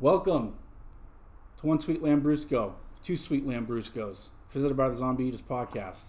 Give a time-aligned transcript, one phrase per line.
[0.00, 0.54] Welcome
[1.58, 6.04] to One Sweet Lambrusco, Two Sweet Lambruscos, presented by the Zombie Eaters Podcast.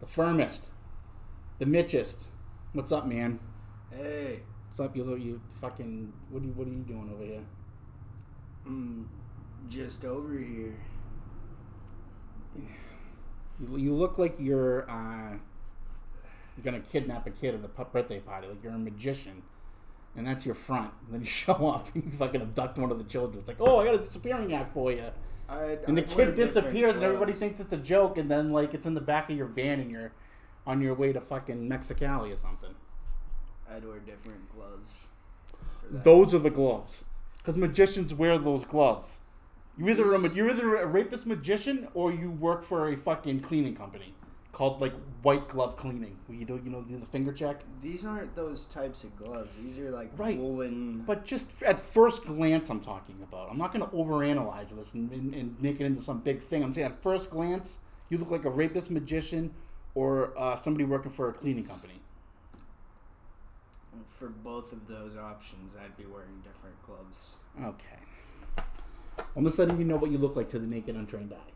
[0.00, 0.62] The firmest,
[1.60, 2.26] the Mitchest.
[2.72, 3.38] What's up, man?
[3.96, 4.40] Hey,
[4.70, 7.44] What's up, you little, you fucking, what are you, what are you doing over here?
[8.66, 9.08] I'm
[9.68, 10.74] just over here.
[12.56, 15.36] You, you look like you're, uh,
[16.56, 19.44] you're gonna kidnap a kid at the birthday party, like you're a magician.
[20.18, 20.90] And that's your front.
[21.06, 23.38] And then you show up and you fucking abduct one of the children.
[23.38, 25.04] It's like, oh, I got a disappearing act for you.
[25.48, 28.74] I'd, And the I'd kid disappears, and everybody thinks it's a joke, and then like
[28.74, 30.12] it's in the back of your van, and you're
[30.66, 32.74] on your way to fucking Mexicali or something.
[33.70, 35.08] I'd wear different gloves.
[35.90, 37.04] Those are the gloves,
[37.38, 39.20] because magicians wear those gloves.
[39.78, 43.74] You're either a, you're either a rapist magician or you work for a fucking cleaning
[43.74, 44.12] company
[44.58, 46.18] called like White Glove Cleaning.
[46.28, 47.60] You do you know the finger check.
[47.80, 49.56] These aren't those types of gloves.
[49.56, 50.36] These are like Right.
[50.36, 51.04] woolen.
[51.06, 53.52] But just at first glance, I'm talking about.
[53.52, 56.64] I'm not going to overanalyze this and, and, and make it into some big thing.
[56.64, 57.78] I'm saying at first glance,
[58.08, 59.54] you look like a rapist magician
[59.94, 62.00] or uh, somebody working for a cleaning company.
[64.08, 67.36] For both of those options, I'd be wearing different gloves.
[67.62, 68.64] Okay.
[69.36, 71.52] I'm just letting you know what you look like to the naked, untrained eye.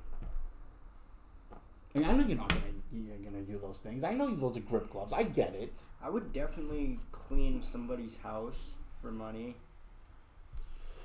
[1.94, 2.62] I, mean, I know you're not gonna
[2.92, 4.02] you're gonna do those things.
[4.02, 5.12] I know those are grip gloves.
[5.12, 5.72] I get it.
[6.02, 9.56] I would definitely clean somebody's house for money.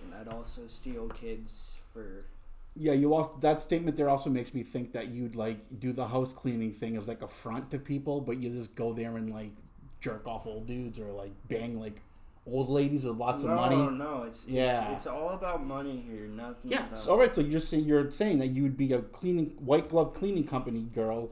[0.03, 2.25] And I'd also steal kids for.
[2.75, 6.07] Yeah, you also that statement there also makes me think that you'd like do the
[6.07, 9.31] house cleaning thing as like a front to people, but you just go there and
[9.31, 9.51] like
[9.99, 12.01] jerk off old dudes or like bang like
[12.49, 13.75] old ladies with lots no, of money.
[13.75, 14.85] no, no, it's, Yeah.
[14.91, 16.27] it's it's all about money here.
[16.27, 16.71] Nothing.
[16.71, 16.87] Yeah.
[16.87, 17.33] about, So, all right.
[17.33, 20.45] So you just say you're saying that you would be a cleaning white glove cleaning
[20.45, 21.29] company girl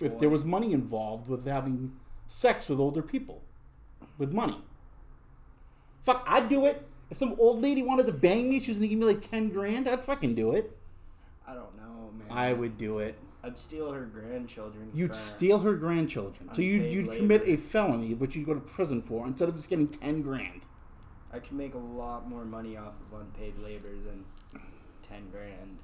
[0.00, 1.92] if there was money involved with having
[2.26, 3.42] sex with older people
[4.18, 4.60] with money.
[6.04, 6.86] Fuck, I'd do it.
[7.10, 9.48] If some old lady wanted to bang me, she was gonna give me like ten
[9.50, 9.88] grand.
[9.88, 10.76] I'd fucking do it.
[11.46, 12.26] I don't know, man.
[12.30, 13.18] I would do it.
[13.44, 14.90] I'd steal her grandchildren.
[14.94, 16.48] You'd steal her grandchildren.
[16.54, 17.16] So you'd, you'd labor.
[17.18, 20.62] commit a felony, which you'd go to prison for, instead of just getting ten grand.
[21.30, 24.24] I could make a lot more money off of unpaid labor than
[25.06, 25.78] ten grand.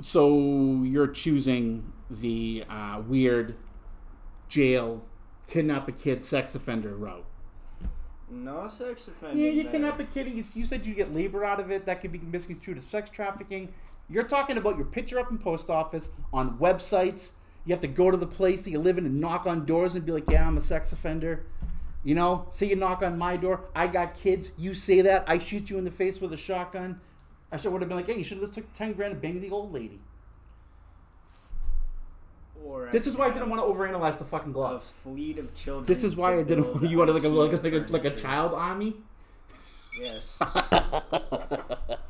[0.00, 3.56] So you're choosing the uh, weird
[4.48, 5.04] jail,
[5.48, 7.24] kidnap a kid, sex offender route.
[8.30, 9.36] No sex offender.
[9.36, 10.28] Yeah, you kidnap a kid.
[10.28, 11.86] You you said you get labor out of it.
[11.86, 13.72] That could be misconstrued as sex trafficking.
[14.10, 17.32] You're talking about your picture up in post office on websites.
[17.64, 19.94] You have to go to the place that you live in and knock on doors
[19.94, 21.44] and be like, "Yeah, I'm a sex offender."
[22.04, 23.64] You know, say you knock on my door.
[23.74, 24.52] I got kids.
[24.56, 25.24] You say that.
[25.28, 27.00] I shoot you in the face with a shotgun.
[27.52, 29.20] I should would have been like, "Hey, you should have just took ten grand and
[29.20, 30.00] banged the old lady."
[32.64, 34.90] Or This is why I didn't want to overanalyze the fucking a gloves.
[35.02, 35.86] fleet of children.
[35.86, 36.64] This is why I didn't.
[36.80, 38.22] build You wanted like a like a, IKEA like a, like a furniture.
[38.22, 38.96] child army.
[40.00, 40.38] Yes.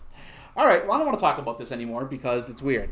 [0.58, 0.84] All right.
[0.84, 2.90] Well, I don't want to talk about this anymore because it's weird.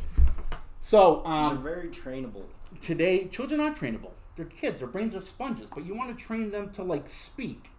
[0.80, 2.44] So, They're um, very trainable.
[2.78, 4.12] today, children are trainable.
[4.36, 4.78] They're kids.
[4.78, 5.66] Their brains are sponges.
[5.74, 7.70] But you want to train them to like speak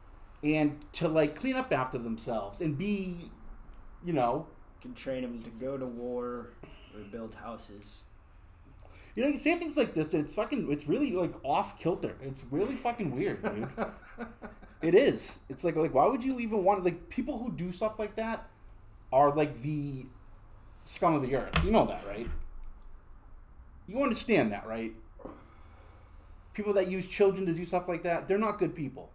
[0.43, 3.31] and to like clean up after themselves and be,
[4.03, 4.47] you know,
[4.81, 6.49] Can train them to go to war
[6.93, 8.03] or build houses.
[9.15, 10.13] you know, you say things like this.
[10.13, 10.69] And it's fucking.
[10.69, 12.13] It's really like off kilter.
[12.21, 13.69] It's really fucking weird, dude.
[14.79, 15.39] It is.
[15.49, 18.47] It's like like why would you even want like people who do stuff like that
[19.11, 20.05] are like the
[20.85, 21.63] scum of the earth.
[21.63, 22.27] You know that, right?
[23.87, 24.93] You understand that, right?
[26.53, 29.11] People that use children to do stuff like that, they're not good people.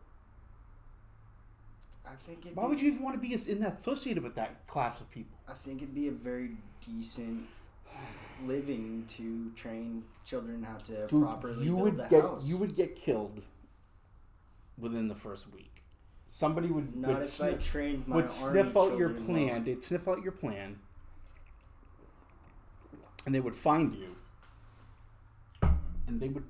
[2.07, 4.67] I think it'd Why would you even want to be in that associated with that
[4.67, 5.37] class of people?
[5.49, 6.51] I think it'd be a very
[6.85, 7.47] decent
[8.45, 12.49] living to train children how to Dude, properly you build would a get house.
[12.49, 13.43] you would get killed
[14.79, 15.82] within the first week.
[16.35, 19.49] Somebody would Not would if I sniff- trained my would sniff out your plan.
[19.49, 19.61] well.
[19.61, 20.79] They'd sniff out your plan,
[23.27, 24.17] and they would find you,
[26.07, 26.45] and they would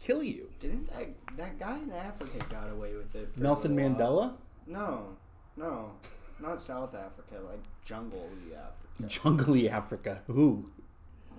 [0.00, 0.50] kill you.
[0.58, 1.06] Didn't that
[1.36, 3.36] that guy in Africa got away with it?
[3.38, 3.76] Nelson?
[3.76, 4.34] Mandela,
[4.66, 5.16] No,
[5.56, 5.92] no,
[6.40, 9.06] not South Africa, like jungle Africa.
[9.08, 10.22] jungly Africa.
[10.26, 10.68] Who?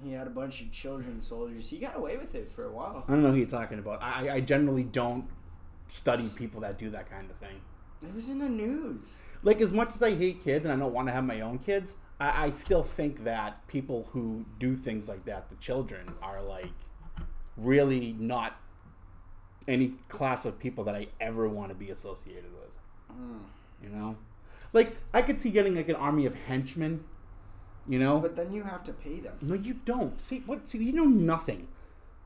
[0.06, 1.70] He had a bunch of children soldiers.
[1.70, 3.04] He got away with it for a while.
[3.08, 4.02] I don't know who you're talking about.
[4.02, 5.26] I, I generally don't
[5.92, 7.62] study people that do that kind of thing.
[8.02, 9.00] It was in the news.
[9.44, 11.60] like as much as I hate kids and I don't want to have my own
[11.60, 16.42] kids, I, I still think that people who do things like that, the children, are
[16.42, 16.72] like
[17.58, 18.58] really not
[19.68, 23.18] any class of people that I ever want to be associated with.
[23.18, 23.40] Mm.
[23.84, 24.16] You know,
[24.74, 27.04] like I could see getting like an army of henchmen.
[27.88, 29.34] You know, But then you have to pay them.
[29.42, 30.20] no, you don't.
[30.22, 30.68] See what?
[30.68, 31.68] See, you know nothing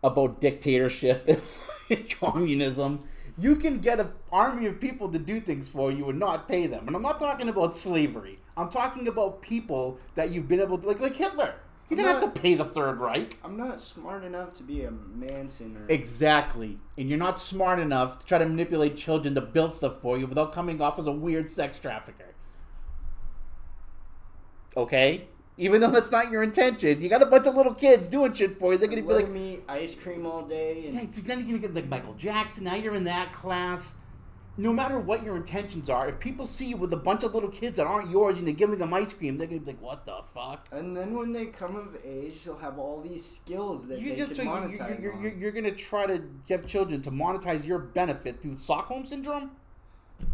[0.04, 1.28] about dictatorship
[1.90, 3.04] and communism.
[3.38, 6.68] You can get an army of people to do things for you and not pay
[6.68, 6.88] them.
[6.88, 8.40] And I'm not talking about slavery.
[8.58, 11.56] I'm talking about people that you've been able to like like Hitler.
[11.90, 13.38] He didn't have to pay the Third Reich.
[13.44, 16.80] I'm not smart enough to be a Manson or Exactly.
[16.98, 20.26] And you're not smart enough to try to manipulate children to build stuff for you
[20.26, 22.34] without coming off as a weird sex trafficker.
[24.76, 25.28] Okay?
[25.58, 28.60] Even though that's not your intention, you got a bunch of little kids doing shit
[28.60, 28.78] for you.
[28.78, 31.74] They're gonna be like, me ice cream all day and Yeah, so then you're gonna
[31.74, 32.66] get like Michael Jackson.
[32.66, 33.96] Now you're in that class.
[34.58, 37.50] No matter what your intentions are, if people see you with a bunch of little
[37.50, 40.06] kids that aren't yours and you're giving them ice cream, they're gonna be like, "What
[40.06, 44.00] the fuck?" And then when they come of age, they'll have all these skills that
[44.00, 47.66] You they can so monetize you're, you're, you're gonna try to get children to monetize
[47.66, 49.52] your benefit through Stockholm syndrome.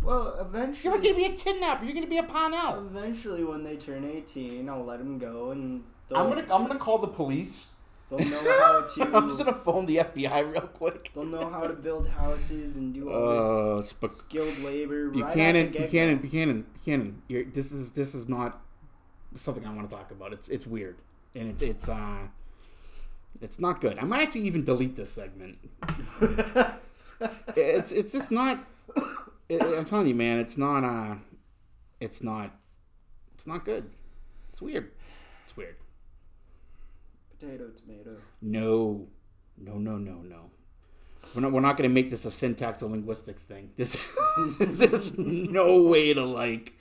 [0.04, 0.92] Well, eventually.
[0.94, 1.86] You're gonna be a kidnapper.
[1.86, 2.86] You're gonna be a Parnell.
[2.88, 6.80] eventually, when they turn 18, I'll let them go, and they'll, I'm gonna I'm gonna
[6.80, 7.68] call the police.
[8.10, 9.16] they'll know how to.
[9.16, 11.12] I'm just gonna phone the FBI real quick.
[11.14, 15.10] They'll know how to build houses and do all Uh, this sp- skilled labor.
[15.10, 15.70] right Buchanan.
[15.72, 17.22] Buchanan, Buchanan, Buchanan.
[17.28, 18.62] You're, this is this is not
[19.36, 20.34] something I want to talk about.
[20.34, 20.98] It's it's weird
[21.36, 22.18] and it's it's uh
[23.42, 23.98] it's not good.
[23.98, 25.58] I might actually even delete this segment.
[27.56, 28.66] It's it's just not.
[29.52, 30.40] It, I'm telling you, man.
[30.40, 30.86] It's not.
[30.86, 31.16] Uh,
[32.00, 32.56] it's not.
[33.36, 33.92] It's not good.
[34.54, 34.92] It's weird.
[35.46, 35.76] It's weird.
[37.38, 38.16] Potato, tomato.
[38.42, 39.08] No,
[39.58, 40.52] no, no, no, no.
[41.36, 43.72] We're not, we're not going to make this a syntax or linguistics thing.
[43.76, 44.18] This,
[44.58, 46.74] there's no way to like.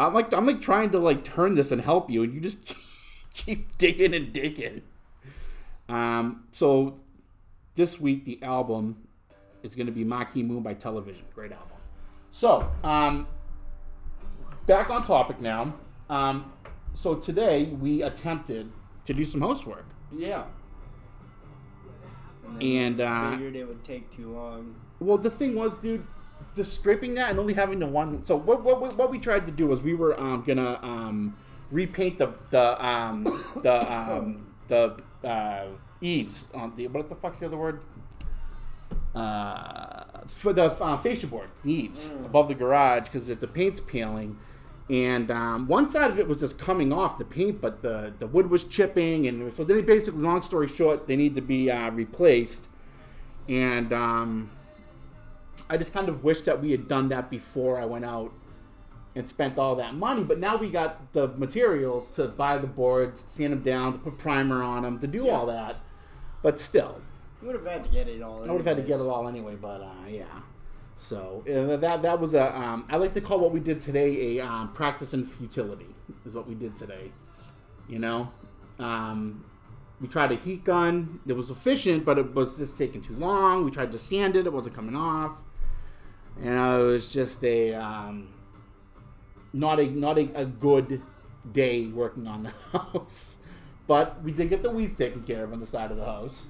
[0.00, 2.58] I'm like I'm like trying to like turn this and help you, and you just
[3.34, 4.82] keep digging and digging.
[5.88, 6.46] Um.
[6.50, 6.96] So
[7.76, 9.06] this week the album
[9.62, 11.24] is going to be Marquee Moon by Television.
[11.32, 11.69] Great album.
[12.32, 13.26] So um,
[14.66, 15.74] back on topic now.
[16.08, 16.52] Um,
[16.94, 18.70] so today we attempted
[19.04, 19.86] to do some housework.
[20.16, 20.44] Yeah.
[22.58, 24.74] then And, uh, figured it would take too long.
[24.98, 26.06] Well, the thing was, dude,
[26.54, 28.22] the scraping that and only having the one.
[28.24, 31.36] So what what, what- what we tried to do was we were um, gonna um,
[31.70, 33.22] repaint the the um,
[33.62, 35.66] the um, the uh,
[36.00, 37.80] eaves on the what the fuck's the other word?
[39.14, 44.38] Uh, for the uh, fascia board, eaves above the garage because the paint's peeling.
[44.88, 48.26] And um, one side of it was just coming off the paint, but the, the
[48.26, 51.90] wood was chipping, and so then basically, long story short, they need to be uh,
[51.90, 52.66] replaced.
[53.48, 54.50] And um,
[55.68, 58.32] I just kind of wish that we had done that before I went out
[59.14, 60.24] and spent all that money.
[60.24, 64.18] But now we got the materials to buy the boards, sand them down, to put
[64.18, 65.32] primer on them, to do Yeah.
[65.32, 65.76] all that.
[66.42, 67.00] But still,
[67.40, 68.42] You would have had to get it all.
[68.42, 69.56] I would have had to get it all anyway.
[69.56, 70.24] But uh, yeah.
[70.96, 74.38] So uh, that that was a um, I like to call what we did today
[74.38, 75.94] a um, practice in futility
[76.26, 77.10] is what we did today.
[77.88, 78.30] You know,
[78.78, 79.44] um,
[80.00, 81.20] we tried a heat gun.
[81.26, 83.64] It was efficient, but it was just taking too long.
[83.64, 84.46] We tried to sand it.
[84.46, 85.32] It wasn't coming off.
[86.40, 88.28] And uh, it was just a um,
[89.54, 91.00] not a not a, a good
[91.52, 93.38] day working on the house.
[93.86, 96.48] But we did get the weeds taken care of on the side of the house.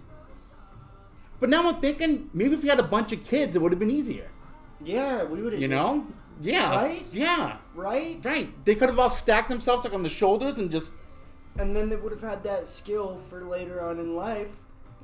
[1.40, 3.78] But now I'm thinking maybe if we had a bunch of kids, it would have
[3.78, 4.28] been easier.
[4.84, 5.62] Yeah, we would have.
[5.62, 6.06] You know?
[6.40, 6.70] Yeah.
[6.74, 7.04] Right?
[7.12, 7.56] Yeah.
[7.74, 8.18] right?
[8.22, 8.64] Right.
[8.64, 10.92] They could have all stacked themselves like on the shoulders and just
[11.58, 14.48] And then they would have had that skill for later on in life.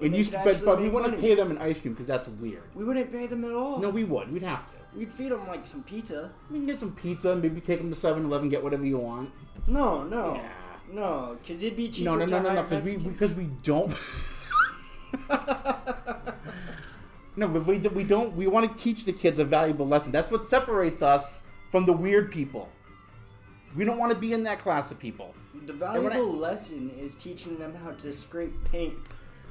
[0.01, 1.23] and you, but, but we wouldn't money.
[1.29, 2.63] pay them in ice cream because that's weird.
[2.75, 3.79] We wouldn't pay them at all.
[3.79, 4.31] No, we would.
[4.33, 4.73] We'd have to.
[4.95, 6.31] We'd feed them like some pizza.
[6.51, 9.31] We can get some pizza, and maybe take them to 7-Eleven, get whatever you want.
[9.67, 10.49] No, no, Yeah.
[10.91, 12.11] no, because it'd be cheaper.
[12.13, 13.93] No, no, no, no, no, because we because we don't.
[17.37, 18.35] no, but we, we don't.
[18.35, 20.13] We want to teach the kids a valuable lesson.
[20.13, 22.69] That's what separates us from the weird people.
[23.77, 25.35] We don't want to be in that class of people.
[25.67, 28.95] the when I- valuable lesson is teaching them how to scrape paint.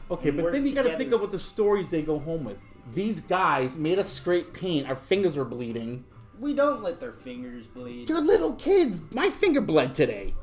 [0.10, 2.58] Okay, but then you got to think what the stories they go home with.
[2.94, 4.88] These guys made us scrape paint.
[4.88, 6.06] Our fingers were bleeding.
[6.40, 8.08] We don't let their fingers bleed.
[8.08, 9.02] They're little kids.
[9.12, 10.36] My finger bled today.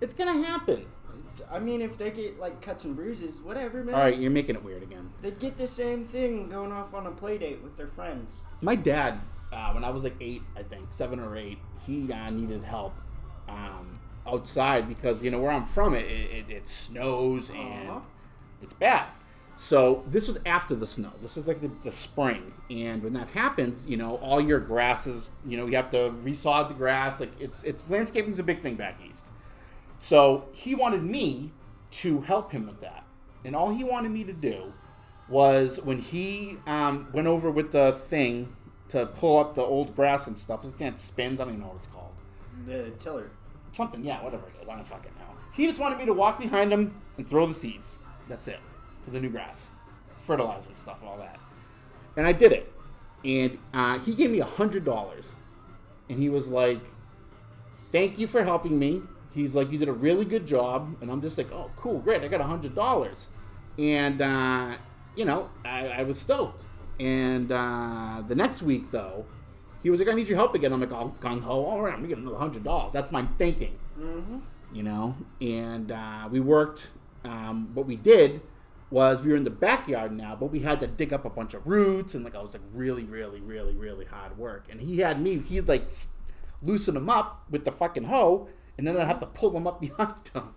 [0.00, 0.86] It's gonna happen.
[1.52, 3.94] I mean, if they get like cuts and bruises, whatever, man.
[3.94, 5.10] All right, you're making it weird again.
[5.20, 8.34] They'd get the same thing going off on a play date with their friends.
[8.62, 9.20] My dad,
[9.52, 12.94] uh, when I was like eight, I think seven or eight, he uh, needed help
[13.48, 18.00] um, outside because you know where I'm from, it it, it snows and Uh-huh.
[18.62, 19.06] it's bad.
[19.56, 21.12] So this was after the snow.
[21.20, 25.28] This was like the, the spring, and when that happens, you know, all your grasses,
[25.46, 27.20] you know, you have to resod the grass.
[27.20, 29.26] Like it's it's landscaping's a big thing back east.
[30.02, 31.52] So he wanted me
[31.92, 33.04] to help him with that,
[33.44, 34.72] and all he wanted me to do
[35.28, 38.56] was when he um, went over with the thing
[38.88, 40.62] to pull up the old grass and stuff.
[40.62, 41.40] The thing that spins.
[41.40, 42.10] I don't even know what it's called.
[42.66, 43.30] The tiller.
[43.70, 44.68] Something, yeah, whatever it is.
[44.68, 45.36] I don't fucking know.
[45.52, 47.94] He just wanted me to walk behind him and throw the seeds.
[48.28, 48.58] That's it.
[49.02, 49.70] For the new grass.
[50.26, 51.38] Fertilizer and stuff and all that.
[52.16, 52.72] and I did it.
[53.24, 55.36] And uh, he gave me a hundred dollars,
[56.10, 56.80] and he was like,
[57.92, 59.02] "Thank you for helping me."
[59.34, 62.22] He's like, "You did a really good job," and I'm just like, "Oh, cool, great!
[62.22, 63.28] I got a hundred dollars,"
[63.78, 64.74] and uh,
[65.16, 66.64] you know, I, I was stoked.
[67.00, 69.24] And uh, the next week, though,
[69.82, 71.64] he was like, "I need your help again." I'm like, "Oh, gung ho!
[71.64, 74.38] All right, I'm gonna get another hundred dollars." That's my thinking, Mm-hmm.
[74.72, 75.16] you know.
[75.40, 76.90] And uh, we worked.
[77.24, 78.40] Um, what we did
[78.90, 81.54] was we were in the backyard now, but we had to dig up a bunch
[81.54, 84.66] of roots, and like I was like really, really, really, really hard work.
[84.70, 85.38] And he had me.
[85.38, 85.88] He'd like
[86.62, 88.48] loosen them up with the fucking hoe,
[88.78, 90.54] and then I'd have to pull them up behind him.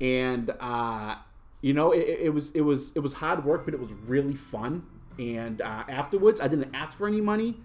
[0.00, 1.16] And uh,
[1.60, 4.34] you know, it, it was it was it was hard work, but it was really
[4.34, 4.86] fun.
[5.18, 7.56] And uh, afterwards, I didn't ask for any money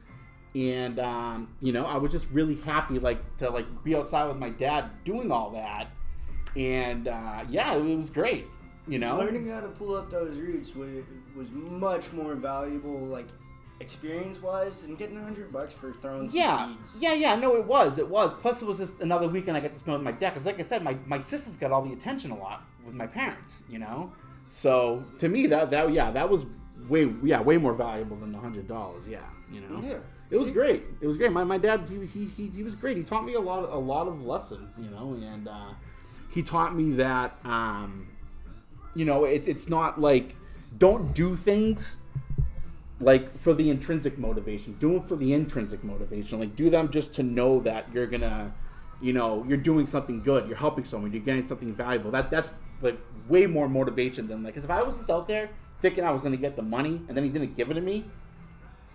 [0.55, 4.37] and um, you know i was just really happy like to like be outside with
[4.37, 5.89] my dad doing all that
[6.55, 8.47] and uh, yeah it was great
[8.87, 11.03] you know Learning how to pull up those roots was,
[11.35, 13.27] was much more valuable, like
[13.79, 16.97] experience wise, than getting a hundred bucks for throwing yeah seeds.
[16.99, 19.73] yeah yeah no it was it was plus it was just another weekend i got
[19.73, 21.91] to spend with my dad because like i said my, my sisters got all the
[21.91, 24.11] attention a lot with my parents you know
[24.47, 26.45] so to me that that yeah that was
[26.87, 29.19] way yeah way more valuable than the hundred dollars yeah
[29.51, 29.97] you know Yeah.
[30.31, 30.83] It was great.
[31.01, 31.31] It was great.
[31.31, 32.97] My, my dad he, he, he, he was great.
[32.97, 35.73] He taught me a lot a lot of lessons, you know, and uh,
[36.31, 38.07] he taught me that um,
[38.95, 40.35] you know it, it's not like
[40.79, 41.97] don't do things
[42.99, 44.73] like for the intrinsic motivation.
[44.79, 46.39] Do them for the intrinsic motivation.
[46.39, 48.53] Like do them just to know that you're gonna,
[49.01, 50.47] you know, you're doing something good.
[50.47, 51.11] You're helping someone.
[51.11, 52.11] You're getting something valuable.
[52.11, 54.53] That that's like way more motivation than like.
[54.53, 55.49] Because if I was just out there
[55.81, 58.05] thinking I was gonna get the money and then he didn't give it to me,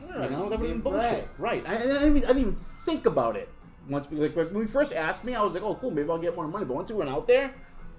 [0.01, 1.29] you know, that would have been bullshit.
[1.39, 1.63] Right.
[1.67, 3.49] I, I, didn't even, I didn't even think about it.
[3.89, 6.19] Once we, like, when we first asked me, I was like, oh, cool, maybe I'll
[6.19, 6.65] get more money.
[6.65, 7.55] But once we went out there,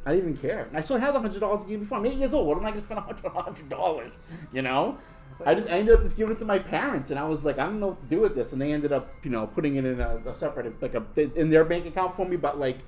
[0.05, 0.65] I didn't even care.
[0.65, 1.97] And I still had the hundred dollars to give before.
[1.97, 2.47] I'm eight years old.
[2.47, 4.19] What am I going to spend a hundred dollars?
[4.53, 4.97] You know?
[5.45, 7.59] I just I ended up just giving it to my parents, and I was like,
[7.59, 8.53] I don't know what to do with this.
[8.53, 11.03] And they ended up, you know, putting it in a, a separate, like a
[11.39, 12.37] in their bank account for me.
[12.37, 12.79] But like,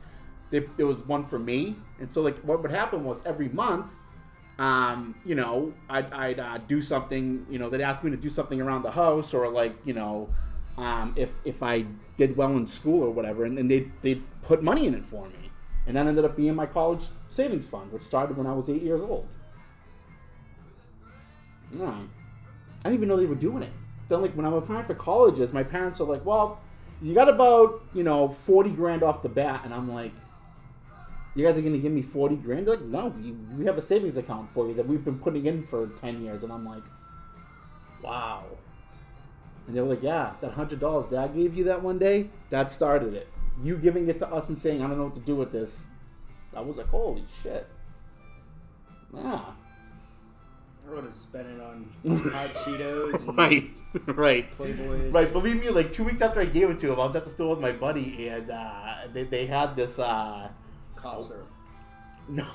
[0.53, 1.75] they, it was one for me.
[1.99, 3.87] And so like, what would happen was every month,
[4.59, 8.29] um, you know, I'd, I'd uh, do something, you know, they'd ask me to do
[8.29, 10.29] something around the house or like, you know,
[10.77, 11.85] um, if, if I
[12.17, 15.25] did well in school or whatever, and, and they'd, they'd put money in it for
[15.27, 15.49] me.
[15.87, 18.83] And that ended up being my college savings fund, which started when I was eight
[18.83, 19.27] years old.
[21.75, 22.03] Yeah.
[22.83, 23.71] I didn't even know they were doing it.
[24.09, 26.61] Then, like, when I'm applying for colleges, my parents are like, well,
[27.01, 29.61] you got about, you know, 40 grand off the bat.
[29.63, 30.13] And I'm like,
[31.35, 32.67] you guys are going to give me 40 grand?
[32.67, 33.13] They're like, no,
[33.57, 36.43] we, have a savings account for you that we've been putting in for 10 years.
[36.43, 36.83] And I'm like,
[38.01, 38.43] wow.
[39.65, 43.13] And they were like, yeah, that $100 dad gave you that one day, that started
[43.13, 43.29] it.
[43.61, 45.85] You giving it to us and saying, I don't know what to do with this.
[46.55, 47.67] I was like, holy shit.
[49.15, 49.41] Yeah.
[50.85, 53.71] I would have spent it on hot Cheetos Right,
[54.07, 54.57] right.
[54.57, 55.13] Playboys.
[55.13, 57.23] Right, believe me, like two weeks after I gave it to him, I was at
[57.23, 59.97] the store with my buddy, and uh, they, they had this.
[59.99, 60.49] Uh,
[60.95, 61.49] Cough syrup.
[62.29, 62.45] no,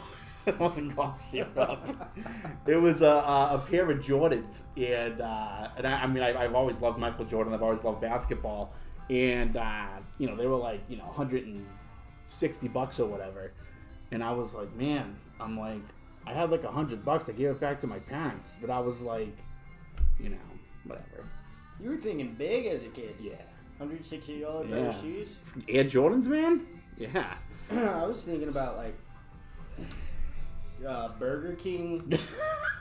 [0.47, 1.87] it wasn't cough syrup.
[2.67, 6.45] it was a, a, a pair of Jordans, and uh, and I, I mean, I,
[6.45, 7.53] I've always loved Michael Jordan.
[7.55, 8.73] I've always loved basketball,
[9.11, 9.87] and uh,
[10.19, 13.53] you know, they were like you know 160 bucks or whatever,
[14.11, 15.83] and I was like, man, I'm like,
[16.27, 17.29] I had like a hundred bucks.
[17.29, 19.37] I gave it back to my parents, but I was like,
[20.21, 20.37] you know,
[20.85, 21.25] whatever.
[21.81, 23.15] You were thinking big as a kid.
[23.21, 23.33] Yeah.
[23.79, 24.89] Hundred sixty dollar pair Yeah.
[24.89, 25.39] of shoes.
[25.69, 26.67] Air Jordans, man.
[26.97, 27.35] Yeah.
[27.71, 28.95] I was thinking about like
[30.87, 32.13] uh, Burger King.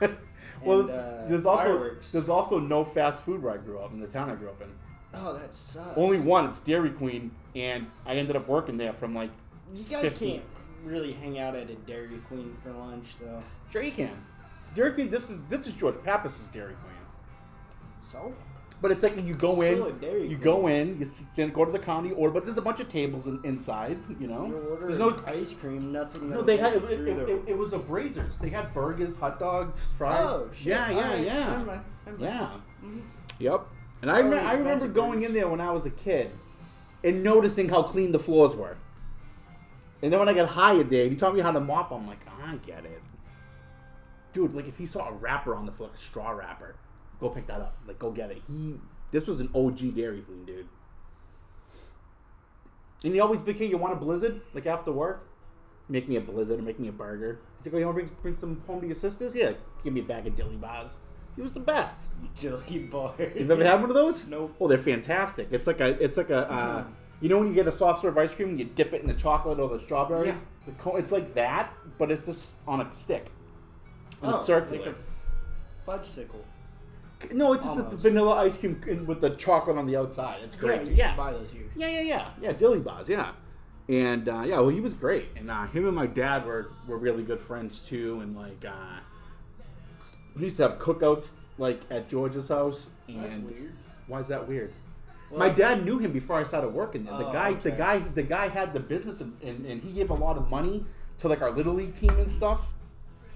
[0.62, 2.12] well, And, uh, there's also fireworks.
[2.12, 4.60] there's also no fast food where I grew up in the town I grew up
[4.60, 4.68] in.
[5.14, 5.96] Oh, that sucks.
[5.96, 6.46] Only one.
[6.46, 9.30] It's Dairy Queen, and I ended up working there from like.
[9.74, 10.30] You guys 50.
[10.32, 10.42] can't
[10.84, 13.38] really hang out at a Dairy Queen for lunch though.
[13.70, 14.16] Sure, you can.
[14.74, 15.10] Dairy Queen.
[15.10, 16.94] This is this is George Pappas' Dairy Queen.
[18.10, 18.34] So
[18.80, 20.40] But it's like you go Still a in, Dairy you Queen.
[20.40, 23.26] go in, you sit, go to the county order, but there's a bunch of tables
[23.26, 23.98] in, inside.
[24.20, 25.20] You know, you order there's no.
[25.26, 26.22] ice cream, nothing.
[26.30, 28.38] No, that'll they had you it, through it, the- it, it was a Braziers.
[28.40, 30.16] They had burgers, hot dogs, fries.
[30.20, 30.66] Oh shit!
[30.68, 31.50] Yeah, yeah, Alright, yeah.
[31.50, 31.80] Never mind.
[32.06, 32.22] Never mind.
[32.32, 32.50] Yeah.
[32.88, 33.00] Mhm.
[33.40, 33.66] Yep.
[34.00, 35.28] And I, Oh, rem- I expensive remember going burgers.
[35.28, 36.30] in there when I was a kid
[37.02, 38.76] and noticing how clean the floors were.
[40.02, 41.90] And then when I got hired there, he taught me how to mop.
[41.90, 43.02] I'm like, I get it.
[44.32, 46.76] Dude, like if he saw a wrapper on the floor, like a straw wrapper,
[47.20, 47.76] go pick that up.
[47.86, 48.42] Like, go get it.
[48.46, 48.74] He,
[49.10, 50.68] this was an OG Dairy Queen, dude.
[53.04, 54.40] And he always became, you want a blizzard?
[54.54, 55.28] Like after work?
[55.88, 57.40] Make me a blizzard or make me a burger.
[57.58, 59.34] He's like, oh, you want to bring, bring some home to your sisters?
[59.34, 59.52] Yeah,
[59.82, 60.96] give me a bag of dilly bars.
[61.34, 62.08] He was the best.
[62.34, 63.18] Jelly bars.
[63.36, 64.28] You've ever had one of those?
[64.28, 64.54] Nope.
[64.60, 65.48] Oh, they're fantastic.
[65.52, 66.84] It's like a, it's like a, uh,
[67.20, 69.06] you know when you get a soft serve ice cream, and you dip it in
[69.08, 70.28] the chocolate or the strawberry.
[70.28, 70.36] Yeah.
[70.66, 73.26] The co- it's like that, but it's just on a stick.
[74.22, 74.78] And Oh, it's circular.
[74.78, 74.94] like a
[75.86, 76.44] fudge sickle.
[77.32, 80.40] No, it's just the, the vanilla ice cream with the chocolate on the outside.
[80.44, 80.82] It's Yeah, great.
[80.88, 81.64] you Yeah, buy those here.
[81.74, 82.52] yeah, yeah, yeah, yeah.
[82.52, 83.32] Dilly Bars, yeah.
[83.88, 86.98] And uh, yeah, well, he was great, and uh, him and my dad were were
[86.98, 88.20] really good friends too.
[88.20, 89.00] And like, uh,
[90.36, 92.90] we used to have cookouts like at George's house.
[93.08, 93.72] And That's weird.
[94.06, 94.72] Why is that weird?
[95.30, 97.16] Well, my dad knew him before I started working there.
[97.18, 100.10] The Oh, guy, the guy, the guy had the business, and, and, and he gave
[100.10, 100.84] a lot of money
[101.18, 102.60] to like our little league team and stuff.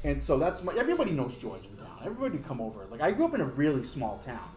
[0.05, 1.99] And so that's my, everybody knows George in town.
[2.05, 2.87] Everybody come over.
[2.91, 4.49] Like I grew up in a really small town.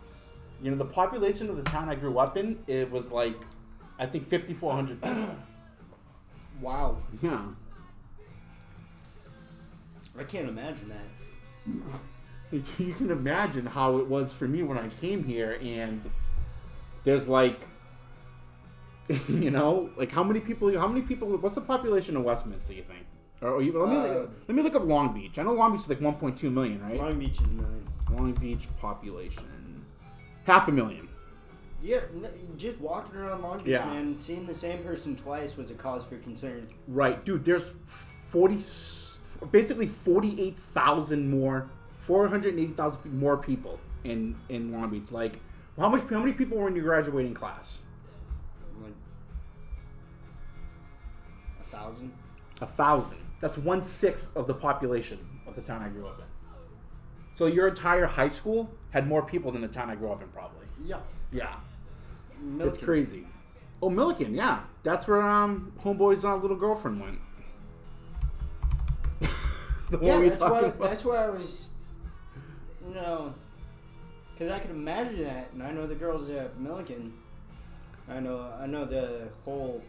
[0.61, 3.35] You know, the population of the town I grew up in, it was like,
[3.99, 5.35] I think fifty four hundred people.
[6.61, 6.99] Wow.
[7.21, 7.41] Yeah.
[10.17, 11.73] I can't imagine that.
[12.79, 16.01] You can imagine how it was for me when I came here, and
[17.05, 17.61] there's like,
[19.29, 20.77] you know, like how many people?
[20.77, 21.29] How many people?
[21.37, 22.73] What's the population of Westminster?
[22.73, 23.05] You think?
[23.41, 25.37] Or you, let me Uh, let me look up Long Beach.
[25.39, 26.97] I know Long Beach is like 1.2 million, right?
[26.97, 27.87] Long Beach is a million.
[28.11, 29.85] Long Beach population,
[30.45, 31.07] half a million.
[31.83, 31.99] Yeah,
[32.57, 33.85] just walking around Long Beach, Yeah.
[33.85, 36.61] man, seeing the same person twice was a cause for concern.
[36.87, 37.45] Right, dude.
[37.45, 38.55] There's 40,
[39.51, 41.69] basically 48,000 more,
[41.99, 45.11] 480,000 more people in in Long Beach.
[45.11, 45.39] Like,
[45.77, 46.03] how much?
[46.09, 47.77] How many people were in your graduating class?
[48.81, 48.93] Like
[51.59, 52.13] a thousand.
[52.61, 53.17] A thousand.
[53.41, 56.25] That's one sixth of the population of the town I grew up in.
[57.35, 60.29] So your entire high school had more people than the town I grew up in,
[60.29, 60.65] probably.
[60.85, 60.99] Yeah.
[61.31, 61.55] Yeah,
[62.41, 62.67] Millikan.
[62.67, 63.27] it's crazy.
[63.81, 67.19] Oh, Millikan, yeah, that's where um homeboy's uh, little girlfriend went.
[69.89, 70.61] the Yeah, one we that's why.
[70.79, 71.69] That's why I was.
[72.93, 73.33] No,
[74.35, 77.11] because I could imagine that, and I know the girls at Millikan.
[78.09, 78.51] I know.
[78.59, 79.81] I know the whole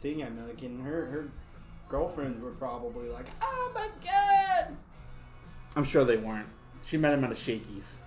[0.00, 0.82] thing at Millikan.
[0.84, 1.28] Her her
[1.88, 4.76] girlfriends were probably like, "Oh my god."
[5.74, 6.46] I'm sure they weren't.
[6.84, 7.98] She met him at a Shakey's.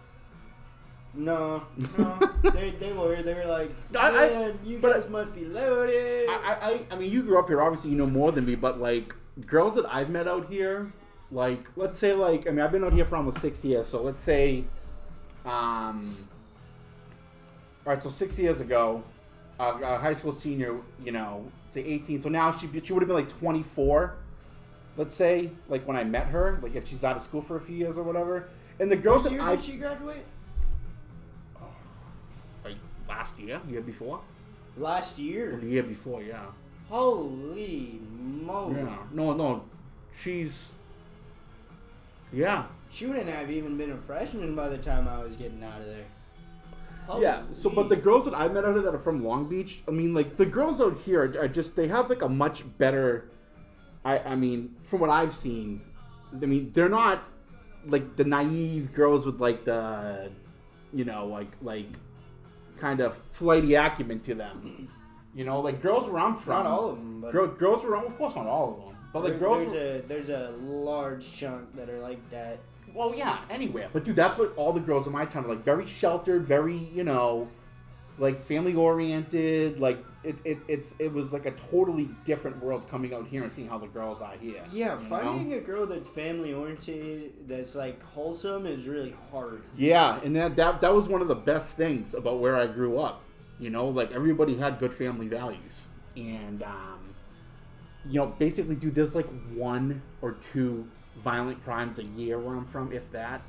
[1.14, 1.64] No,
[1.98, 2.20] no,
[2.54, 3.22] they, they were.
[3.24, 6.86] They were like, I- I- "Man, you but- guys must be loaded." I, I, I-
[6.92, 7.62] I mean, you grew up here.
[7.62, 8.54] Obviously, you know more than me.
[8.56, 9.16] But like
[9.48, 10.94] girls that I've met out here,
[11.32, 13.88] like let's say, like I mean, I've been out here for almost six years.
[13.88, 14.66] So let's say,
[15.50, 16.16] um,
[17.86, 18.02] all right.
[18.04, 19.04] So six years ago,
[19.60, 22.22] uh, a high school senior, you know, say eighteen.
[22.22, 24.16] So now she she would have been like twenty four.
[24.98, 27.62] Let's say, like when I met her, like if she's out of school for a
[27.62, 28.50] few years or whatever.
[28.80, 30.26] And the girls What that year I did she graduate?
[32.64, 32.76] like
[33.08, 34.22] last year, year before,
[34.78, 35.58] Last or year.
[35.62, 36.46] the year before, yeah.
[36.90, 38.76] Holy moly!
[38.82, 38.98] Yeah.
[39.12, 39.64] No, no.
[40.18, 40.54] She's.
[42.32, 42.66] Yeah.
[42.90, 45.86] She wouldn't have even been a freshman by the time I was getting out of
[45.88, 46.06] there.
[47.20, 47.42] Yeah.
[47.52, 49.92] So, but the girls that I met out here that are from Long Beach, I
[49.92, 53.30] mean, like the girls out here are, are just they have like a much better.
[54.06, 55.82] I I mean, from what I've seen,
[56.34, 57.24] I mean, they're not
[57.88, 60.30] like the naive girls with like the,
[60.94, 61.88] you know, like like
[62.78, 64.88] kind of flighty acumen to them.
[65.34, 66.64] You know, like girls where I'm from.
[66.64, 69.24] not all of them, but Girl, girls were of course not all of them, but
[69.24, 69.72] like there- girls.
[69.72, 72.60] there's a there's a large chunk that are like that.
[72.94, 73.90] Well, yeah, anywhere.
[73.92, 75.64] But dude, that's what all the girls in my town are like.
[75.64, 77.48] Very sheltered, very you know,
[78.18, 79.80] like family oriented.
[79.80, 83.52] Like it, it, it's it was like a totally different world coming out here and
[83.52, 84.64] seeing how the girls are here.
[84.72, 85.58] Yeah, finding know?
[85.58, 89.64] a girl that's family oriented, that's like wholesome, is really hard.
[89.76, 93.00] Yeah, and that, that that was one of the best things about where I grew
[93.00, 93.24] up.
[93.60, 95.82] You know, like everybody had good family values,
[96.16, 97.16] and um,
[98.06, 100.88] you know, basically, dude, there's like one or two
[101.24, 103.42] violent crimes a year where I'm from, if that.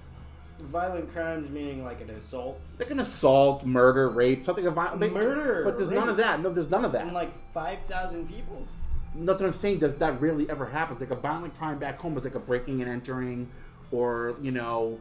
[0.61, 5.00] Violent crimes meaning like an assault Like an assault, murder, rape, something of violent.
[5.12, 6.40] Murder, But there's none of that.
[6.42, 7.02] No, there's none of that.
[7.02, 8.66] and like five thousand people.
[9.14, 9.78] That's what I'm saying.
[9.78, 11.00] Does that really ever happens?
[11.00, 13.48] Like a violent crime back home is like a breaking and entering,
[13.90, 15.00] or you know,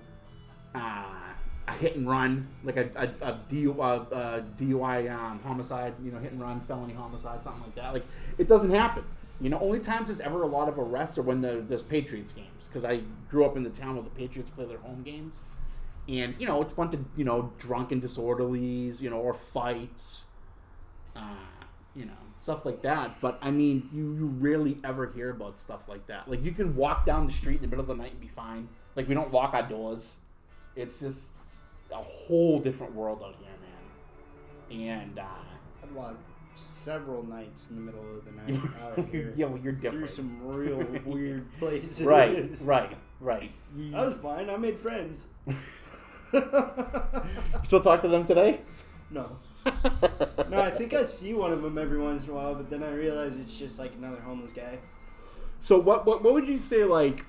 [0.73, 1.03] uh,
[1.67, 6.11] a hit and run, like a a, a, DU, uh, uh, DUI um, homicide, you
[6.11, 7.93] know, hit and run, felony homicide, something like that.
[7.93, 8.05] Like
[8.37, 9.03] it doesn't happen.
[9.41, 12.33] You know, only times there's ever a lot of arrests are when the, there's Patriots
[12.33, 15.43] games because I grew up in the town where the Patriots play their home games,
[16.07, 20.25] and you know it's a bunch of you know drunken disorderlies, you know, or fights,
[21.15, 21.35] uh,
[21.95, 23.21] you know, stuff like that.
[23.21, 26.29] But I mean, you you rarely ever hear about stuff like that.
[26.29, 28.27] Like you can walk down the street in the middle of the night and be
[28.27, 28.67] fine.
[28.95, 30.15] Like we don't lock our doors.
[30.75, 31.31] It's just
[31.91, 34.89] a whole different world out here, man.
[34.89, 35.23] And uh,
[36.59, 38.61] several nights in the middle of the night
[38.99, 39.97] out here yeah, well, you're different.
[39.99, 42.01] through some real weird places.
[42.05, 43.51] right, right, right.
[43.95, 44.49] I was fine.
[44.49, 45.25] I made friends.
[47.63, 48.61] Still talk to them today?
[49.09, 49.37] no.
[50.49, 52.81] No, I think I see one of them every once in a while, but then
[52.81, 54.79] I realize it's just like another homeless guy.
[55.59, 57.25] So what what what would you say like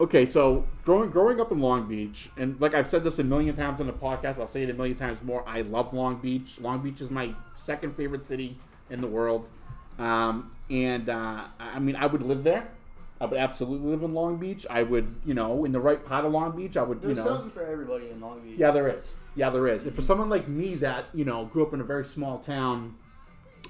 [0.00, 3.54] okay, so growing growing up in Long Beach, and like I've said this a million
[3.54, 5.44] times on the podcast, I'll say it a million times more.
[5.46, 6.60] I love Long Beach.
[6.60, 8.58] Long Beach is my second favorite city
[8.88, 9.50] in the world,
[9.98, 12.68] um, and uh, I mean, I would live there.
[13.20, 14.66] I would absolutely live in Long Beach.
[14.70, 17.24] I would, you know, in the right part of Long Beach, I would, There's you
[17.24, 17.30] know.
[17.30, 18.58] something for everybody in Long Beach.
[18.58, 19.18] Yeah, there is.
[19.36, 19.84] Yeah, there is.
[19.84, 22.96] And for someone like me that you know grew up in a very small town,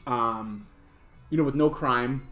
[0.06, 0.68] um,
[1.30, 2.28] you know, with no crime,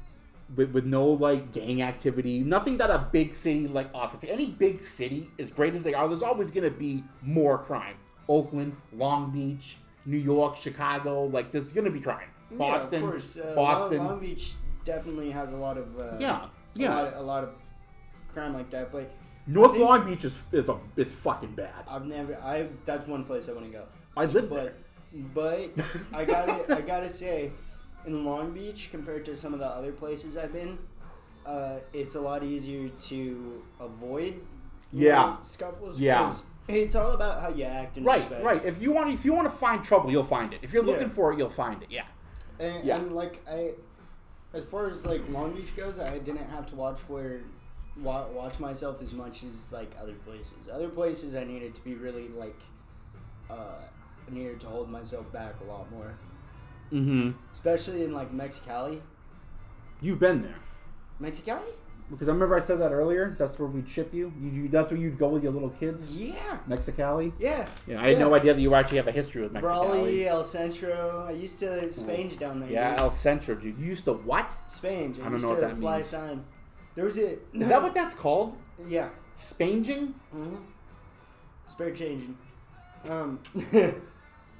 [0.56, 4.24] with, with no like gang activity, nothing that a big city like offers.
[4.24, 7.96] Any big city, as great as they are, there's always going to be more crime.
[8.28, 12.28] Oakland, Long Beach, New York, Chicago, like there's going to be crime.
[12.52, 13.36] Boston, yeah, of course.
[13.36, 13.98] Uh, Boston.
[13.98, 14.52] Long, Long Beach
[14.84, 16.94] definitely has a lot of uh, Yeah, a yeah.
[16.94, 17.50] lot, a lot of
[18.32, 18.90] crime like that.
[18.90, 19.10] But
[19.46, 21.72] North Long Beach is is a is fucking bad.
[21.88, 22.36] I've never.
[22.42, 23.84] I that's one place I want to go.
[24.16, 24.74] I live there.
[25.34, 27.52] But but I gotta I gotta say,
[28.06, 30.78] in Long Beach compared to some of the other places I've been,
[31.46, 34.40] uh, it's a lot easier to avoid.
[34.92, 35.14] Yeah.
[35.14, 36.00] know, scuffles.
[36.00, 36.32] Yeah.
[36.66, 38.42] It's all about how you act and Right, respect.
[38.44, 38.64] right.
[38.64, 40.60] If you want, if you want to find trouble, you'll find it.
[40.62, 41.14] If you're looking Yeah.
[41.14, 41.90] for it, you'll find it.
[41.90, 42.04] Yeah.
[42.58, 42.96] And, Yeah.
[42.96, 43.74] and like I,
[44.54, 47.40] as far as like Long Beach goes, I didn't have to watch where
[48.00, 50.68] wa- watch myself as much as like other places.
[50.70, 52.58] Other places I needed to be really like,
[53.50, 53.82] uh,
[54.26, 56.14] I needed to hold myself back a lot more,
[56.92, 57.30] Mm-hmm.
[57.52, 59.00] especially in like Mexicali.
[60.00, 60.56] You've been there.
[61.20, 61.72] Mexicali?
[62.10, 63.36] Because I remember I said that earlier.
[63.38, 64.32] That's where we'd ship you.
[64.40, 66.10] you, you that's where you'd go with your little kids.
[66.10, 66.58] Yeah.
[66.66, 67.32] Mexicali.
[67.38, 67.68] Yeah.
[67.86, 69.60] Yeah, I had no idea that you actually have a history with Mexicali.
[69.62, 71.26] Brawley, El Centro.
[71.28, 72.70] I used to Spange down there.
[72.70, 73.00] Yeah, dude.
[73.00, 73.78] El Centro, dude.
[73.78, 74.50] You used to what?
[74.68, 75.18] Spange.
[75.18, 76.06] I, I don't used know to what that fly means.
[76.06, 76.44] sign.
[76.94, 77.32] There was a.
[77.52, 78.56] Is that what that's called?
[78.88, 79.10] Yeah.
[79.34, 80.14] Spanging?
[80.34, 80.56] Mm-hmm.
[81.66, 82.38] Spare changing.
[83.06, 83.40] Um.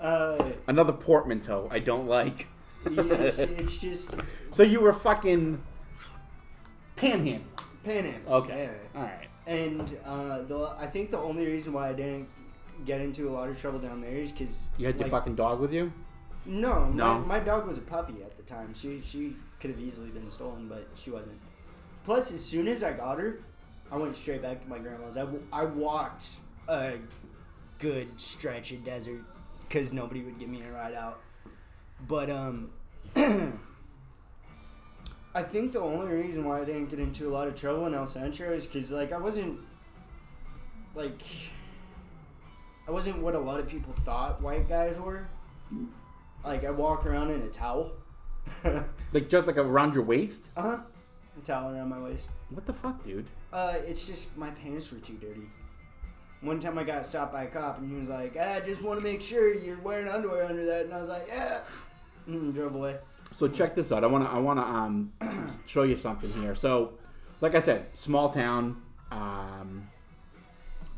[0.00, 0.38] uh.
[0.66, 2.46] Another portmanteau I don't like.
[2.90, 4.14] Yeah, it's, it's just
[4.52, 5.60] So you were fucking
[6.96, 7.42] panhandling.
[7.84, 8.34] panhandle.
[8.34, 8.70] Okay.
[8.94, 9.00] Yeah.
[9.00, 9.28] All right.
[9.46, 12.28] And uh, the I think the only reason why I didn't
[12.84, 15.60] get into a lot of trouble down there is because You had your fucking dog
[15.60, 15.92] with you?
[16.46, 17.18] no, No.
[17.20, 18.72] My, my dog was a puppy at the time.
[18.74, 21.38] She she could have easily been stolen, but she wasn't.
[22.04, 23.40] Plus, as soon as I got her,
[23.90, 25.16] I went straight back to my grandma's.
[25.16, 26.26] I, w- I walked
[26.68, 26.92] a
[27.78, 29.22] good stretch of desert
[29.68, 31.20] because nobody would give me a ride out.
[32.06, 32.70] But um,
[33.16, 33.52] I
[35.42, 38.06] think the only reason why I didn't get into a lot of trouble in El
[38.06, 39.60] Centro is because like I wasn't
[40.94, 41.20] like
[42.86, 45.28] I wasn't what a lot of people thought white guys were.
[46.44, 47.92] Like I walk around in a towel.
[49.10, 50.48] Like just like around your waist?
[50.54, 50.78] Uh huh.
[51.38, 52.28] A towel around my waist.
[52.50, 53.24] What the fuck, dude?
[53.50, 55.48] Uh, it's just my pants were too dirty.
[56.40, 59.00] One time I got stopped by a cop and he was like, "I just want
[59.00, 61.60] to make sure you're wearing underwear under that," and I was like, "Yeah,"
[62.26, 62.98] and drove away.
[63.36, 64.04] So check this out.
[64.04, 65.12] I want to I want to um
[65.66, 66.54] show you something here.
[66.54, 66.94] So,
[67.40, 68.82] like I said, small town.
[69.10, 69.88] Um,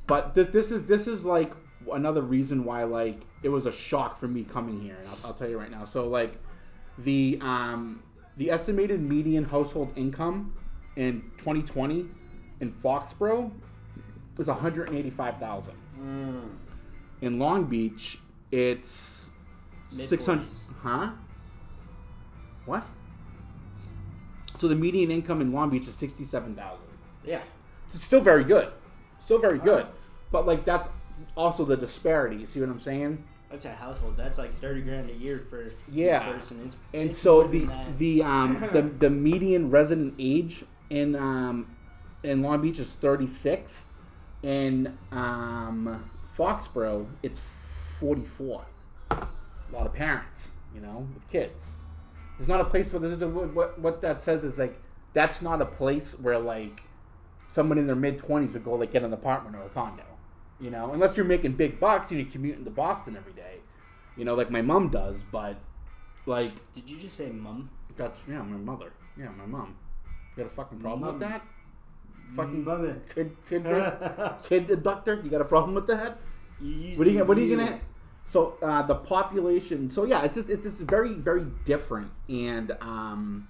[0.07, 1.55] but this this is this is like
[1.93, 5.35] another reason why like it was a shock for me coming here, and I'll, I'll
[5.35, 5.85] tell you right now.
[5.85, 6.35] So like
[6.99, 8.03] the um
[8.37, 10.55] the estimated median household income
[10.97, 12.07] in 2020
[12.61, 13.51] in Foxborough
[14.41, 15.75] is 185,000.
[17.23, 18.19] In Long Beach,
[18.51, 19.31] it's
[19.93, 20.47] Mid 600
[20.83, 21.11] huh?
[22.67, 22.85] What?
[24.59, 26.79] So the median income in long beach is 67000
[27.25, 27.41] Yeah.
[27.93, 28.71] it's still very good.
[29.25, 29.87] Still very good.
[30.31, 30.89] But like that's
[31.37, 33.25] also the disparity you see what i'm saying?
[33.51, 34.17] That's a household.
[34.17, 36.21] That's like thirty grand a year for Yeah.
[36.33, 36.63] person.
[36.67, 41.75] It's, and it's so the the um the, the median resident age in um
[42.23, 43.87] in long beach is 36
[44.43, 47.39] in um foxborough it's
[48.01, 48.65] 44
[49.11, 49.27] a
[49.73, 51.73] lot of parents you know with kids.
[52.39, 54.81] There's not a place where there's a, what, what that says is like
[55.13, 56.83] that's not a place where like
[57.51, 60.05] someone in their mid 20s would go like get an apartment or a condo
[60.61, 60.93] you know?
[60.93, 63.57] Unless you're making big bucks and you're commuting to boston every day
[64.17, 65.57] you know like my mom does but
[66.27, 67.71] like Did you just say mum?
[67.97, 68.93] that's yeah my mother.
[69.19, 69.77] Yeah my mom.
[70.37, 71.43] You got a fucking problem with that
[72.37, 73.01] fucking Mother.
[73.15, 73.65] kid kid
[74.49, 76.19] kid abductor you got a problem with that
[76.61, 77.81] You what are you what are you gonna
[78.29, 83.49] so uh, the population so yeah it's just it's just very very different and um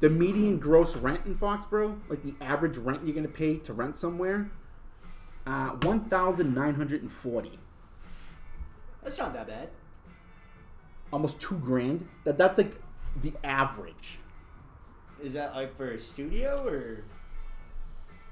[0.00, 3.98] the median gross rent in Foxborough like the average rent you're gonna pay to rent
[3.98, 4.50] somewhere
[5.46, 7.50] uh 1940
[9.02, 9.70] That's not that bad.
[11.12, 12.76] almost two grand that that's like
[13.20, 14.18] the average
[15.22, 17.02] Is that like for a studio or?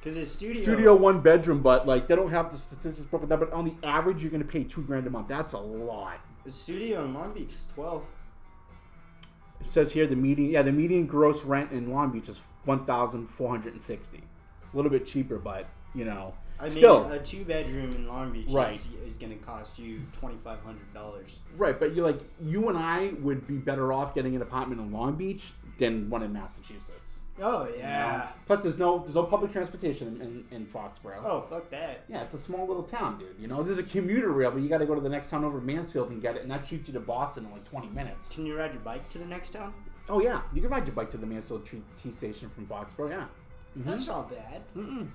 [0.06, 0.62] Because a studio.
[0.62, 3.74] studio one bedroom but like they don't have the statistics broken down but on the
[3.84, 7.32] average you're gonna pay two grand a month that's a lot A studio in Long
[7.34, 8.04] Beach is twelve.
[9.60, 12.84] It says here the median, yeah, the median gross rent in Long Beach is one
[12.86, 14.22] thousand four hundred and sixty.
[14.72, 18.32] a little bit cheaper, but you know, I mean, still a two bedroom in Long
[18.32, 18.74] Beach Right.
[18.74, 21.40] is, is going to cost you twenty five hundred dollars.
[21.56, 21.76] right.
[21.80, 25.16] But you're like you and I would be better off getting an apartment in Long
[25.16, 27.18] Beach than one in Massachusetts.
[27.40, 27.79] Oh you know?
[27.79, 28.29] yeah.
[28.46, 31.22] Plus, there's no there's no public transportation in, in, Foxborough.
[31.25, 32.05] Oh fuck that.
[32.09, 33.37] Yeah, it's a small little town, dude.
[33.38, 35.44] You know, there's a commuter rail, but you got to go to the next town
[35.44, 38.31] over, Mansfield, and get it, and that shoots you to Boston in like 20 minutes.
[38.31, 39.75] Can you ride your bike to the next town?
[40.09, 43.11] Oh yeah, you can ride your bike to the Mansfield T, T station from Foxborough.
[43.11, 43.27] Yeah,
[43.79, 43.90] Mm-hmm.
[43.90, 44.62] That's not bad.
[44.77, 45.09] Mm-mm.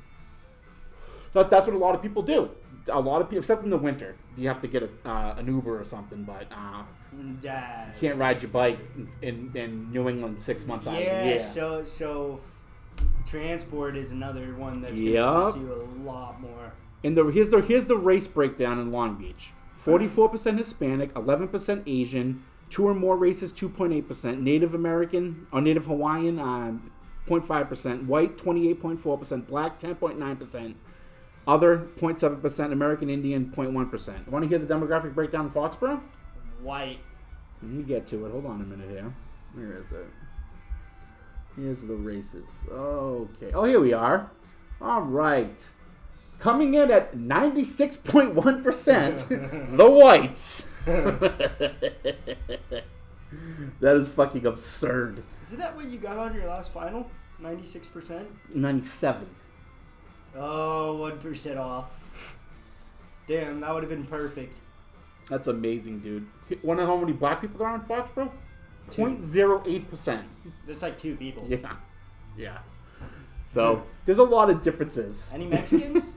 [1.34, 2.50] That, that's what a lot of people do.
[2.92, 5.48] A lot of people, except in the winter, you have to get a, uh, an
[5.48, 6.24] Uber or something.
[6.24, 6.84] But uh,
[7.42, 7.86] Yeah.
[7.94, 8.80] you can't ride your bike
[9.22, 11.24] in, in New England six months out of the Yeah.
[11.26, 11.40] year.
[11.40, 12.40] So so
[13.26, 15.14] transport is another one that's Yup.
[15.16, 16.74] gonna cost you a lot more.
[17.04, 21.48] And the here's the here's the race breakdown in Long Beach: forty-four percent Hispanic, eleven
[21.48, 26.40] percent Asian, two or more races, two point eight percent, Native American or Native Hawaiian,
[26.40, 26.92] um,
[27.28, 30.76] 0.5 percent, white, twenty-eight point four percent, black, ten point nine percent,
[31.48, 34.28] other 0.7 percent, American Indian, 0.1 percent.
[34.28, 36.02] Want to hear the demographic breakdown in Foxborough?
[36.62, 37.00] White.
[37.62, 38.32] Let me get to it.
[38.32, 39.14] Hold on a minute here.
[39.54, 40.08] Where is it?
[41.56, 42.48] Here's the races.
[42.70, 43.52] Okay.
[43.54, 44.32] Oh, here we are.
[44.82, 45.70] All right.
[46.40, 49.28] Coming in at 96.1%,
[49.78, 50.62] the whites.
[53.80, 55.22] that is fucking absurd.
[55.44, 57.12] Isn't that what you got on your last final?
[57.38, 58.28] Ninety six percent.
[58.56, 59.30] 97.
[60.36, 61.98] Oh, one percent off.
[63.28, 64.60] Damn, that would have been perfect.
[65.30, 66.28] That's amazing, dude.
[66.64, 68.32] Want to know how many black people there are on Foxborough?
[68.90, 70.24] 0.08%.
[70.68, 71.46] That's like two people.
[71.48, 71.76] Yeah.
[72.38, 72.58] Yeah.
[73.48, 75.32] So, there's a lot of differences.
[75.34, 76.12] Any Mexicans?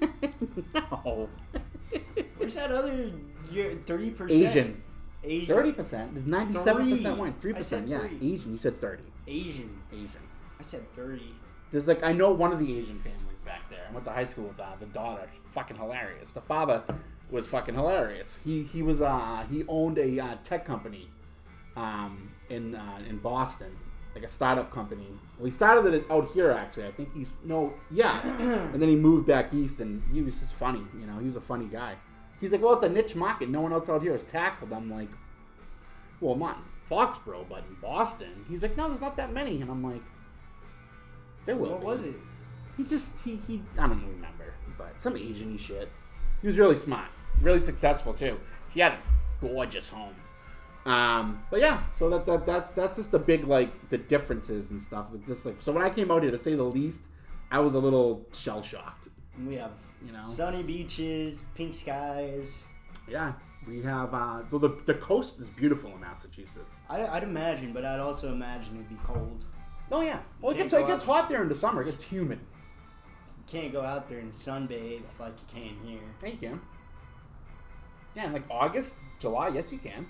[0.74, 1.28] no.
[2.36, 3.10] Where's that other
[3.86, 4.42] three percent?
[4.48, 4.82] Asian.
[5.22, 5.46] Asian.
[5.54, 6.12] Thirty percent.
[6.12, 7.24] There's ninety-seven percent Three.
[7.24, 7.40] white.
[7.40, 7.88] Three I said.
[7.88, 8.00] Yeah.
[8.00, 8.34] three.
[8.34, 8.52] Asian.
[8.52, 9.04] You said thirty.
[9.26, 9.78] Asian.
[9.92, 10.08] Asian.
[10.58, 11.34] I said thirty.
[11.70, 13.32] There's like I know one of the Asian families back there.
[13.32, 13.33] I
[13.94, 15.28] went to high school with uh, the daughter.
[15.52, 16.32] Fucking hilarious.
[16.32, 16.82] The father
[17.30, 18.40] was fucking hilarious.
[18.44, 21.08] He he was uh he owned a uh, tech company,
[21.76, 23.74] um in uh, in Boston,
[24.14, 25.08] like a startup company.
[25.38, 26.86] Well, he started it out here actually.
[26.86, 28.20] I think he's no yeah,
[28.72, 30.82] and then he moved back east and he was just funny.
[30.98, 31.96] You know, he was a funny guy.
[32.40, 33.48] He's like, well, it's a niche market.
[33.48, 34.72] No one else out here has tackled.
[34.72, 35.08] I'm like,
[36.20, 36.58] well, not
[36.90, 38.44] Foxborough, but in Boston.
[38.48, 39.62] He's like, no, there's not that many.
[39.62, 40.02] And I'm like,
[41.46, 41.70] there will.
[41.70, 41.86] What be.
[41.86, 42.16] was it?
[42.76, 45.90] He just he he I don't remember, but some Asian shit.
[46.40, 47.06] He was really smart,
[47.40, 48.38] really successful too.
[48.70, 48.98] He had a
[49.40, 50.14] gorgeous home.
[50.86, 54.80] Um, but yeah, so that, that that's that's just the big like the differences and
[54.82, 55.12] stuff.
[55.12, 57.06] That just like so when I came out here to say the least,
[57.50, 59.08] I was a little shell shocked.
[59.46, 59.72] We have
[60.04, 60.20] You know.
[60.20, 62.66] sunny beaches, pink skies.
[63.08, 63.32] Yeah,
[63.66, 66.80] we have uh, the, the the coast is beautiful in Massachusetts.
[66.90, 69.44] I'd, I'd imagine, but I'd also imagine it'd be cold.
[69.90, 71.14] Oh yeah, well it Can't gets go it gets out.
[71.22, 71.80] hot there in the summer.
[71.82, 72.40] It gets humid.
[73.52, 76.00] You can't go out there and sunbathe like you can here.
[76.22, 76.60] Yeah, you can.
[78.16, 80.06] Yeah, in like August, July, yes you can.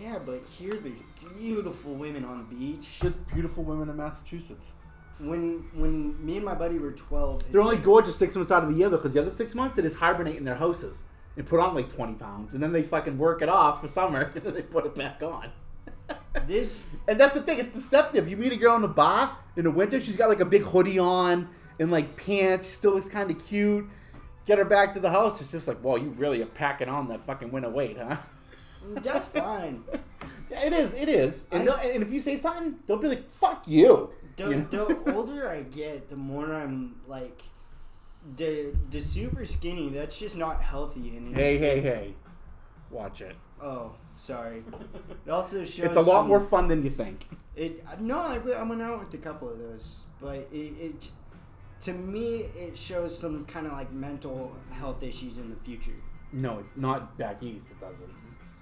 [0.00, 1.00] Yeah, but here there's
[1.36, 3.00] beautiful women on the beach.
[3.00, 4.72] Just beautiful women in Massachusetts.
[5.18, 8.62] When when me and my buddy were twelve, his- They're only gorgeous six months out
[8.62, 11.02] of the year though, because the other six months they just hibernate in their houses
[11.36, 14.30] and put on like twenty pounds, and then they fucking work it off for summer,
[14.34, 15.50] and then they put it back on.
[16.46, 18.28] this And that's the thing; it's deceptive.
[18.28, 20.62] You meet a girl in the bar in the winter, she's got like a big
[20.62, 21.48] hoodie on
[21.78, 22.66] and like pants.
[22.68, 23.86] She still looks kind of cute.
[24.46, 25.40] Get her back to the house.
[25.40, 28.16] It's just like, well, you really are packing on that fucking winter weight, huh?
[28.86, 29.84] Mm, that's fine.
[30.50, 30.94] Yeah, it is.
[30.94, 31.46] It is.
[31.52, 34.86] And, I- and if you say something, they'll be like, "Fuck you." The, You know?
[34.88, 37.42] the older I get, the more I'm like,
[38.36, 39.88] the the super skinny.
[39.90, 41.16] That's just not healthy.
[41.16, 42.14] And hey, hey, hey!
[42.90, 43.36] Watch it.
[43.62, 44.62] oh, sorry.
[45.26, 47.28] It also shows It's a lot some- more fun than you think.
[47.56, 51.10] It no, I, I went out with a couple of those, but it, it
[51.80, 55.92] to me it shows some kind of like mental health issues in the future.
[56.32, 57.70] No, not back east.
[57.70, 58.10] It doesn't.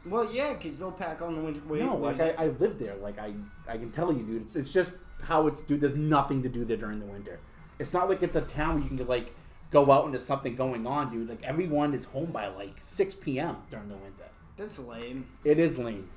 [0.05, 1.83] Well, yeah, because they'll pack on the winter weight.
[1.83, 2.95] no, like I, I live there.
[2.97, 3.35] Like I,
[3.69, 4.43] I can tell you, dude.
[4.43, 5.81] It's, it's just how it's dude.
[5.81, 7.41] There's nothing to do there during the winter.
[7.79, 9.35] It's not like it's a town where you can like
[9.71, 11.29] go out and there's something going on, dude.
[11.29, 13.57] Like everyone is home by like 6 p.m.
[13.71, 14.25] during the winter.
[14.57, 15.27] that's lame.
[15.45, 16.09] It is lame.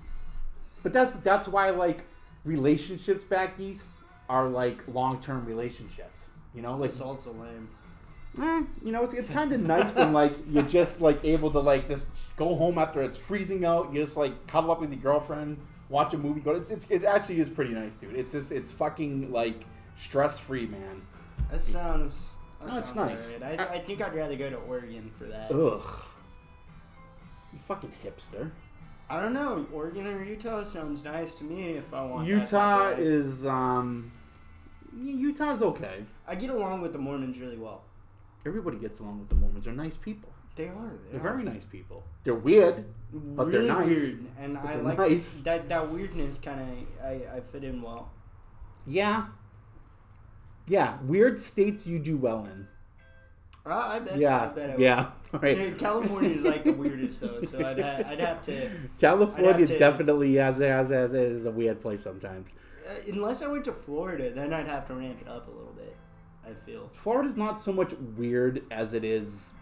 [0.84, 2.04] But that's that's why like
[2.46, 3.90] relationships back east
[4.30, 6.30] are like long term relationships.
[6.60, 7.70] You know, like It's also lame.
[8.42, 11.60] eh, you know, it's, it's kind of nice when like you're just like able to
[11.62, 13.94] like just go home after it's freezing out.
[13.94, 16.42] You just like cuddle up with your girlfriend, watch a movie.
[16.42, 16.52] Go.
[16.52, 18.14] It's, it's it actually is pretty nice, dude.
[18.14, 19.64] It's just it's fucking like
[19.96, 21.02] stress free, man.
[21.50, 22.36] That sounds.
[22.60, 23.32] That No, it's sounds nice.
[23.42, 23.58] alright.
[23.58, 25.50] I, I think I'd rather go to Oregon for that.
[25.54, 26.04] Ugh.
[27.54, 28.52] You fucking hipster.
[29.10, 29.66] I don't know.
[29.72, 32.28] Oregon or Utah sounds nice to me if I want.
[32.28, 34.12] Utah is um
[34.98, 36.04] Utah's okay.
[36.28, 37.84] I get along with the Mormons really well.
[38.46, 39.66] Everybody gets along with the Mormons.
[39.66, 40.30] They're nice people.
[40.56, 40.92] They are.
[41.12, 41.34] They They're are.
[41.34, 42.04] very nice people.
[42.24, 42.86] They're weird.
[43.14, 43.86] but they're nice.
[43.88, 45.42] weird, and But I like nice.
[45.44, 45.70] that.
[45.70, 48.12] That weirdness kind of I, I fit in well.
[48.88, 49.26] Yeah.
[50.68, 52.68] Yeah, weird states you do well in.
[53.66, 54.14] Uh, I bet.
[54.14, 54.98] I Yeah, bet I yeah.
[55.34, 55.78] All Yeah, right.
[55.78, 59.78] California is like the weirdest though, so I'd ha- I'd have to California have to-
[59.80, 62.50] definitely has, has, has is a weird place sometimes.
[62.90, 65.74] Uh, unless I went to Florida, then I'd have to ramp it up a little
[65.74, 65.96] bit.
[66.46, 66.90] I feel.
[66.94, 69.54] Florida's not so much weird as it is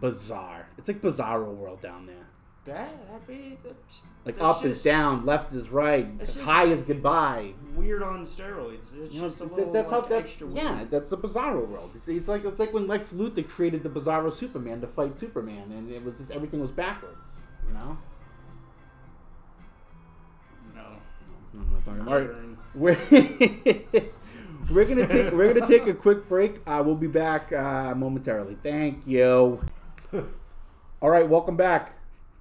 [0.00, 0.66] bizarre.
[0.78, 2.16] It's like bizarro world down there.
[2.64, 6.08] That that'd be that's, Like that's up is down, left is right,
[6.42, 7.54] high is goodbye.
[7.74, 8.94] weird on steroids.
[8.96, 10.58] It's You know, just a little that's like, how that's extra weird.
[10.58, 11.90] yeah, that's the Bizarro world.
[11.96, 15.72] It's, it's like it's like when Lex Luthor created the Bizarro Superman to fight Superman,
[15.72, 17.32] and it was just everything was backwards.
[17.66, 17.98] You know.
[20.74, 20.86] No.
[21.54, 22.30] I'm not talking- All right,
[22.74, 22.96] we're
[24.70, 26.60] we're gonna take we're gonna take a quick break.
[26.66, 28.56] Uh, we'll be back uh, momentarily.
[28.62, 29.62] Thank you.
[31.02, 31.98] All right, welcome back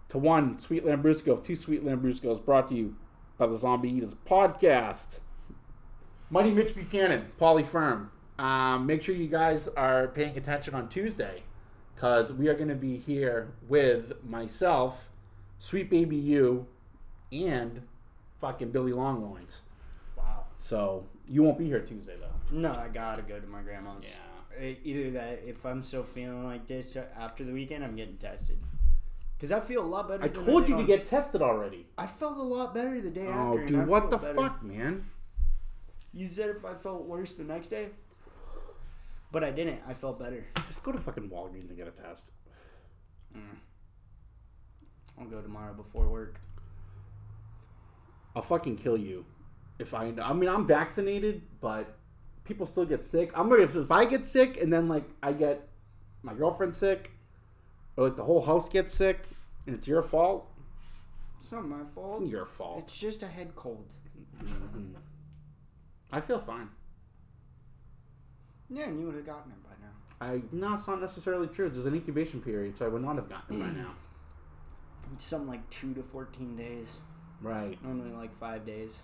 [0.09, 2.95] to one Sweet Lambrusco, two Sweet Lambruscos, brought to you
[3.37, 5.19] by the Zombie Eaters podcast.
[6.29, 8.11] Mighty Mitch Buchanan, Polly Firm.
[8.39, 11.43] Um, make sure you guys are paying attention on Tuesday,
[11.93, 15.09] because we are going to be here with myself,
[15.59, 16.67] Sweet Baby You,
[17.31, 17.81] and
[18.39, 19.61] fucking Billy Longloins.
[20.61, 22.55] So you won't be here Tuesday though.
[22.55, 24.05] No, I gotta go to my grandma's.
[24.59, 24.73] Yeah.
[24.83, 28.59] Either that, if I'm still feeling like this uh, after the weekend, I'm getting tested.
[29.39, 30.23] Cause I feel a lot better.
[30.23, 31.87] I told you to on- get tested already.
[31.97, 33.63] I felt a lot better the day Oh, after.
[33.63, 34.35] Oh, dude, what the better.
[34.35, 35.05] fuck, man?
[36.13, 37.89] You said if I felt worse the next day,
[39.31, 39.79] but I didn't.
[39.87, 40.45] I felt better.
[40.67, 42.29] Just go to fucking Walgreens and get a test.
[45.19, 46.39] I'll go tomorrow before work.
[48.35, 49.25] I'll fucking kill you
[49.81, 50.13] if I.
[50.21, 51.95] I mean, I'm vaccinated, but
[52.43, 53.31] people still get sick.
[53.37, 53.63] I'm ready.
[53.63, 55.67] If, if I get sick and then like I get
[56.23, 57.11] my girlfriend sick,
[57.97, 59.23] or like the whole house gets sick,
[59.65, 60.47] and it's your fault,
[61.39, 62.25] It's not my fault.
[62.27, 62.83] your fault.
[62.83, 63.93] It's just a head cold.
[64.43, 64.95] Mm-hmm.
[66.11, 66.69] I feel fine.
[68.69, 70.33] Yeah, and you would have gotten it by now.
[70.33, 71.69] I no, it's not necessarily true.
[71.69, 73.91] There's an incubation period, so I would not have gotten it by now.
[75.17, 76.99] Something like two to fourteen days.
[77.41, 77.83] Right.
[77.83, 78.99] Normally like five days.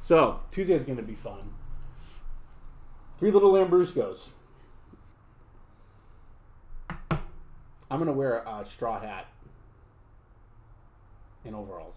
[0.00, 1.52] So Tuesday's going to be fun.
[3.18, 4.30] Three little Lambruscos.
[7.90, 9.26] I'm going to wear a straw hat
[11.44, 11.96] and overalls.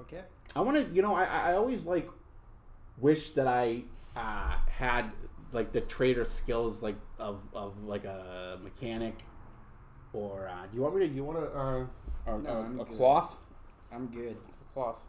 [0.00, 0.22] Okay.
[0.56, 2.08] I want to, you know, I, I always like
[2.98, 3.82] wish that I
[4.16, 5.10] uh, had
[5.52, 9.18] like the trader skills like of, of like a mechanic
[10.12, 11.14] or uh, do you want me to?
[11.14, 11.86] You want a uh,
[12.34, 13.46] a, No, a- I'm a cloth?
[13.92, 14.36] I'm good.
[14.36, 15.04] A cloth.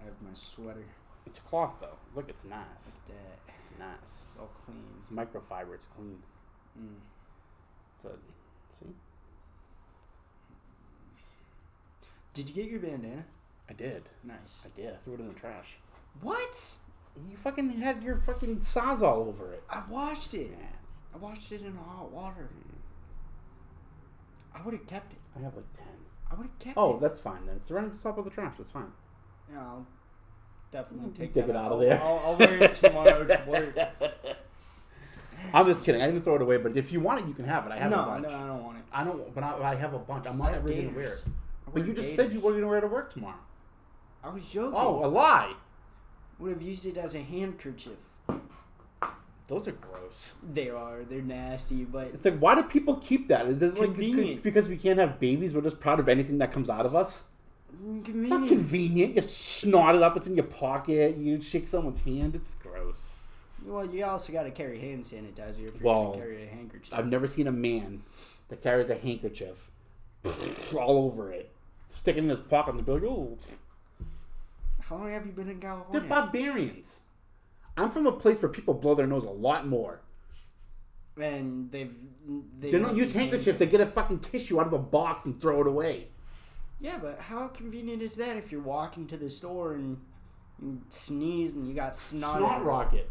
[0.00, 0.84] I have my sweater.
[1.26, 1.96] It's cloth though.
[2.14, 2.96] Look, it's nice.
[3.06, 4.24] That It's nice.
[4.26, 4.84] it's all clean.
[4.98, 5.74] It's microfiber.
[5.74, 6.18] It's clean.
[6.80, 6.94] Mm.
[7.96, 8.10] It's a
[8.78, 8.92] see.
[12.34, 13.24] Did you get your bandana?
[13.68, 14.04] I did.
[14.24, 14.62] Nice.
[14.64, 14.94] I did.
[14.94, 15.76] I threw it in the trash.
[16.20, 16.76] What?
[17.28, 19.62] You fucking had your fucking saws all over it.
[19.68, 20.52] I washed it.
[20.52, 20.68] Man,
[21.14, 22.48] I washed it in hot water.
[24.54, 25.18] I would have kept it.
[25.36, 25.86] I have like ten.
[26.30, 26.94] I would have kept Oh, it.
[26.94, 27.56] Oh, that's fine then.
[27.56, 28.54] It's right at the top of the trash.
[28.58, 28.92] That's fine.
[29.52, 29.86] Yeah, I'll
[30.70, 32.00] definitely take take that it out of there.
[32.02, 33.74] I'll, I'll wear it tomorrow to work.
[35.54, 36.02] I'm just kidding.
[36.02, 37.72] I didn't throw it away, but if you want it, you can have it.
[37.72, 38.28] I have no, a bunch.
[38.28, 38.84] no, I don't want it.
[38.92, 40.26] I don't, but I, I have a bunch.
[40.26, 41.24] I'm not ever gonna wear it.
[41.72, 42.42] But you just said you gators.
[42.42, 43.36] were gonna wear it to work tomorrow.
[44.22, 44.74] I was joking.
[44.76, 45.54] Oh, a lie.
[46.38, 47.98] Would have used it as a handkerchief.
[49.48, 50.34] Those are gross.
[50.52, 51.04] They are.
[51.08, 53.46] They're nasty, but It's like, why do people keep that?
[53.46, 54.42] Is this like it's Convenient.
[54.42, 55.54] because we can't have babies?
[55.54, 57.24] We're just proud of anything that comes out of us.
[57.70, 58.48] It's not convenient.
[58.48, 59.16] convenient.
[59.16, 60.16] You snort it up.
[60.16, 61.16] It's in your pocket.
[61.16, 62.34] You shake someone's hand.
[62.34, 63.08] It's gross.
[63.64, 66.46] Well, you also got to carry hand sanitizer if you're Well, going to carry a
[66.48, 66.94] handkerchief.
[66.94, 68.02] I've never seen a man
[68.48, 69.70] that carries a handkerchief
[70.76, 71.50] all over it,
[71.90, 73.36] stick it in his pocket, and be like, "Oh,
[74.80, 76.00] How long have you been in California?
[76.00, 76.52] they're California?
[76.52, 77.00] barbarians."
[77.82, 80.00] I'm from a place where people blow their nose a lot more.
[81.20, 81.94] and they've
[82.60, 83.58] they, They don't use handkerchief.
[83.58, 86.08] They get a fucking tissue out of a box and throw it away.
[86.80, 89.98] Yeah, but how convenient is that if you're walking to the store and
[90.62, 92.36] you sneeze and you got snot?
[92.36, 93.10] Snot rocket.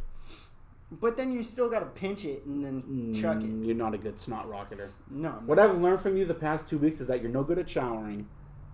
[0.90, 3.44] But then you still got to pinch it and then chuck it.
[3.44, 4.88] Mm, You're not a good snot rocketer.
[5.10, 7.44] No, I'm What I've learned from you the past two weeks is that you're no
[7.44, 8.26] good at showering,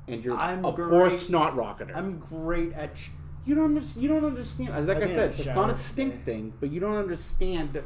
[0.07, 1.95] and you're I'm a poor great- snot rocketer.
[1.95, 2.91] I'm great at.
[3.45, 4.87] You don't under, you don't understand.
[4.87, 6.23] Like I I, said, it's not a stink today.
[6.25, 7.83] thing, but you don't understand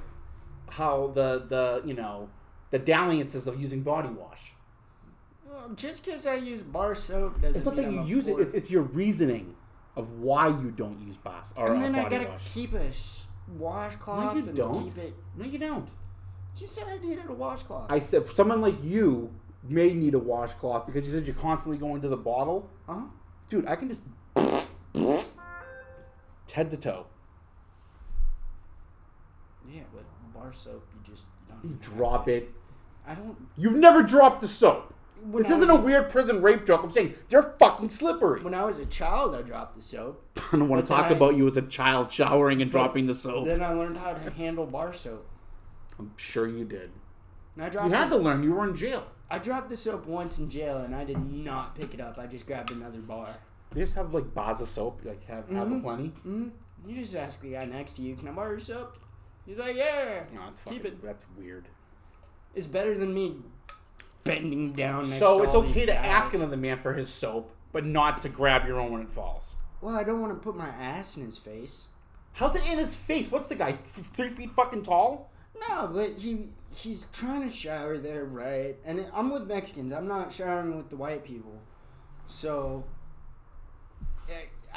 [0.69, 2.29] how the the you know
[2.71, 4.53] the dalliances of using body wash.
[5.49, 8.37] Well, just because I use bar soap doesn't It's not that you I'm use it.
[8.39, 9.55] It's, it's your reasoning
[9.95, 12.53] of why you don't use boss or and then I gotta wash.
[12.53, 12.91] keep a
[13.57, 14.83] washcloth No, you and don't.
[14.87, 15.13] keep it.
[15.35, 15.89] No, you don't.
[16.57, 17.89] You said I needed a washcloth.
[17.89, 19.31] I said someone like you
[19.63, 22.69] may need a washcloth because you said you're constantly going to the bottle.
[22.87, 23.01] huh?
[23.49, 24.01] Dude, I can just
[26.57, 27.05] head to toe.
[29.69, 30.03] Yeah, but
[30.33, 32.49] bar soap, you just you don't You drop it.
[33.07, 33.37] I don't.
[33.55, 34.93] You've never dropped the soap.
[35.21, 36.83] When This I isn't was a weird prison rape joke.
[36.83, 38.41] I'm saying they're fucking slippery.
[38.43, 40.23] When I was a child, I dropped the soap.
[40.51, 43.15] I don't want to talk I- about you as a child showering and dropping the
[43.15, 43.45] soap.
[43.45, 45.25] Then I learned how to handle bar soap.
[45.99, 46.91] I'm sure you did.
[47.55, 48.43] And I You had to learn.
[48.43, 49.03] You were in jail.
[49.29, 52.17] I dropped the soap once in jail, and I did not pick it up.
[52.17, 53.27] I just grabbed another bar.
[53.71, 55.01] They just have like bars of soap.
[55.03, 55.81] Like have have a Mhm.
[55.83, 56.09] plenty.
[56.09, 56.49] Mm-hmm.
[56.89, 58.97] You just ask the guy next to you, "Can I borrow your soap?"
[59.45, 61.01] He's like, "Yeah." No, it's Keep fucking, it.
[61.03, 61.67] That's weird.
[62.55, 63.37] It's better than me
[64.23, 65.03] bending down.
[65.03, 65.19] Next to you.
[65.19, 66.05] So it's okay to guys.
[66.05, 69.55] ask another man for his soap, but not to grab your own when it falls.
[69.81, 71.89] Well, I don't want to put my ass in his face.
[72.33, 73.29] How's it in his face?
[73.31, 73.71] What's the guy?
[73.73, 75.29] Th- three feet fucking tall?
[75.69, 78.75] No, but he he's trying to shower there, right?
[78.85, 79.91] And I'm with Mexicans.
[79.91, 81.59] I'm not showering with the white people,
[82.25, 82.83] so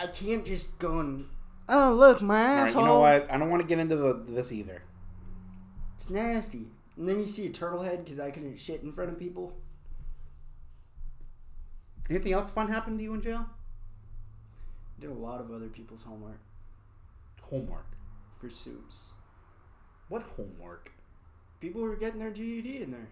[0.00, 1.26] I, I can't just go and
[1.68, 2.82] oh look my All right, asshole.
[2.82, 3.30] you know what?
[3.30, 4.82] I don't want to get into the, this either.
[5.96, 6.66] It's nasty.
[6.96, 9.54] And then you see a turtle head because I couldn't shit in front of people.
[12.08, 13.46] Anything else fun happened to you in jail?
[14.98, 16.40] Did a lot of other people's homework
[17.42, 17.86] Homework.
[18.40, 19.14] for soups.
[20.08, 20.92] What homework?
[21.60, 23.08] People were getting their GED in there.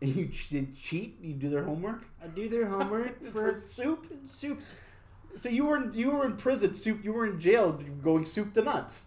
[0.00, 1.18] And you ch- did cheat?
[1.20, 4.06] You do their homework I do their homework for for soup?
[4.24, 4.80] soups.
[5.38, 7.04] So you were in, you were in prison, soup.
[7.04, 7.72] You were in jail,
[8.02, 9.06] going soup to nuts,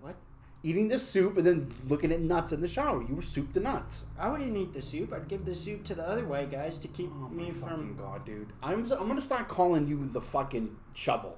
[0.00, 0.16] What?
[0.62, 3.02] eating the soup and then looking at nuts in the shower.
[3.02, 4.04] You were soup to nuts.
[4.18, 5.12] I wouldn't eat the soup.
[5.12, 7.76] I'd give the soup to the other white guys to keep Oh me my fucking
[7.76, 7.96] from.
[7.96, 8.52] god, dude!
[8.62, 11.36] I'm I'm gonna start calling you the fucking shovel,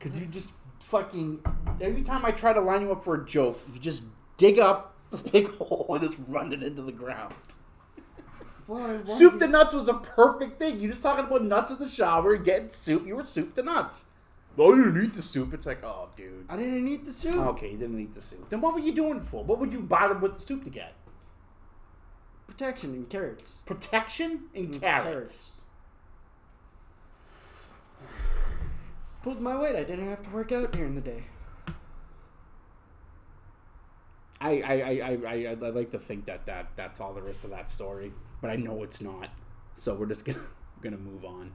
[0.00, 1.40] cause you just fucking
[1.80, 4.04] every time I try to line you up for a joke, you just
[4.38, 7.34] dig up a big hole and just run it into the ground.
[8.70, 10.78] Well, Soup to- nuts was a perfect thing.
[10.78, 13.04] You just talking about nuts in the shower, getting soup.
[13.06, 14.04] You were soup to nuts.
[14.56, 15.52] Oh, you didn't eat the soup.
[15.54, 16.44] It's like, oh, dude.
[16.48, 17.34] I didn't eat the soup.
[17.46, 18.48] Okay, you didn't eat the soup.
[18.48, 19.42] Then what were you doing for?
[19.42, 20.92] What would you bother with the soup to get?
[22.46, 23.62] Protection and carrots.
[23.66, 25.62] Protection and, And carrots.
[29.22, 29.76] Pulled my weight.
[29.76, 31.24] I didn't have to work out during the day.
[34.40, 37.38] I, I, I, I, I, I like to think that, that that's all there is
[37.38, 39.28] to that story, but I know it's not.
[39.76, 40.38] So we're just gonna
[40.82, 41.52] gonna move on.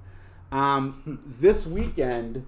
[0.51, 2.45] Um, this weekend,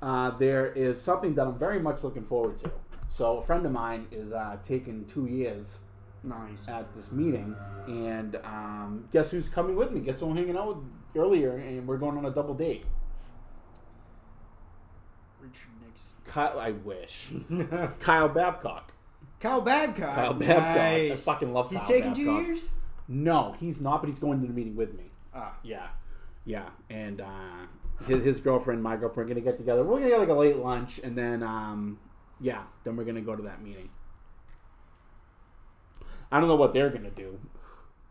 [0.00, 2.70] uh, there is something that I'm very much looking forward to.
[3.08, 5.80] So a friend of mine is uh, taking two years
[6.24, 6.68] Nice.
[6.68, 7.56] at this meeting,
[7.86, 10.00] and um, guess who's coming with me?
[10.00, 10.76] Guess who I'm hanging out with
[11.16, 12.84] earlier, and we're going on a double date.
[15.40, 16.16] Richard Nixon.
[16.24, 17.30] Kyle, I wish.
[17.98, 18.92] Kyle Babcock.
[19.40, 20.14] Kyle Babcock.
[20.14, 20.76] Kyle Babcock.
[20.78, 22.70] I fucking love He's Kyle taking two years.
[23.12, 25.04] No, he's not, but he's going to the meeting with me.
[25.34, 25.54] Ah.
[25.62, 25.88] Yeah,
[26.46, 27.66] yeah, and uh,
[28.06, 29.84] his, his girlfriend, my girlfriend, are gonna get together.
[29.84, 31.98] We're gonna get like a late lunch, and then um,
[32.40, 33.90] yeah, then we're gonna go to that meeting.
[36.30, 37.38] I don't know what they're gonna do.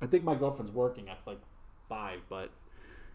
[0.02, 1.40] I think my girlfriend's working at like
[1.90, 2.52] five, but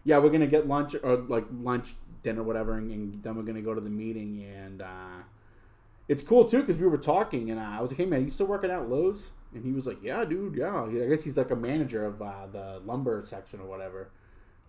[0.03, 3.61] yeah, we're gonna get lunch or like lunch, dinner, whatever, and, and then we're gonna
[3.61, 4.43] go to the meeting.
[4.43, 5.23] And uh,
[6.09, 8.29] it's cool too because we were talking, and uh, I was like, "Hey man, you
[8.29, 11.51] still working at Lowe's?" And he was like, "Yeah, dude, yeah." I guess he's like
[11.51, 14.09] a manager of uh, the lumber section or whatever.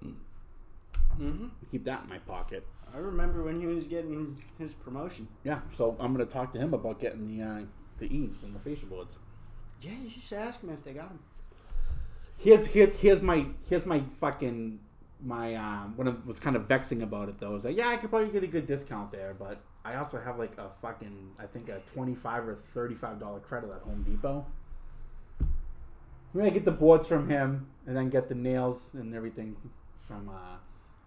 [0.04, 1.46] Mm-hmm.
[1.70, 2.66] Keep that in my pocket.
[2.94, 5.28] I remember when he was getting his promotion.
[5.44, 7.60] Yeah, so I'm gonna talk to him about getting the uh,
[7.98, 9.18] the eaves and the fascia boards.
[9.80, 11.18] Yeah, you should ask him if they got him.
[12.38, 14.78] Here's here's here's my here's my fucking
[15.20, 17.96] my um what I was kind of vexing about it though is like yeah I
[17.96, 21.46] could probably get a good discount there but I also have like a fucking I
[21.46, 24.46] think a twenty five or thirty five dollar credit at Home Depot.
[26.34, 29.56] Maybe I get the boards from him and then get the nails and everything
[30.06, 30.56] from uh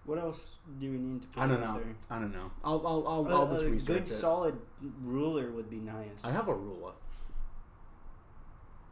[0.06, 1.96] What else do we need to put I don't know there?
[2.10, 4.10] I don't know I'll I'll I'll, A, I'll just a research good it.
[4.10, 4.56] solid
[5.04, 6.24] ruler would be nice.
[6.24, 6.94] I have a ruler.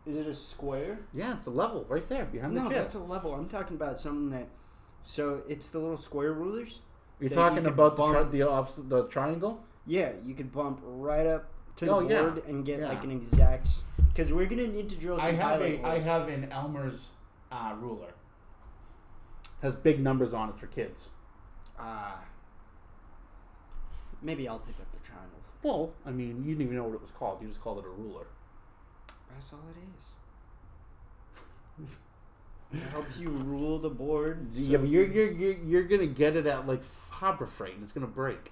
[0.06, 1.00] Is it a square?
[1.14, 2.82] Yeah, it's a level right there behind No, the chair.
[2.82, 3.34] that's a level.
[3.36, 4.48] I'm talking about something that.
[5.02, 6.80] So it's the little square rulers.
[7.20, 9.62] You're that talking you could about the tri- the, obs- the triangle?
[9.86, 12.22] Yeah, you could bump right up to the Oh, yeah.
[12.22, 12.90] board and get Yeah.
[12.90, 13.70] like an exact.
[14.08, 16.04] Because we're gonna need to drill some I have a I holes.
[16.06, 17.10] have an Elmer's
[17.52, 18.14] uh, ruler.
[19.62, 21.10] Has big numbers on it for kids.
[21.78, 22.20] Ah.
[24.22, 25.40] maybe I'll pick up the triangle.
[25.64, 27.42] Well, I mean, you didn't even know what it was called.
[27.42, 28.28] You just called it a ruler.
[29.30, 30.14] That's all it is.
[32.74, 34.48] It helps you rule the board.
[34.52, 37.92] yeah, but you're, you're you're you're gonna get it at like Harbor Freight, and it's
[37.94, 38.52] gonna break.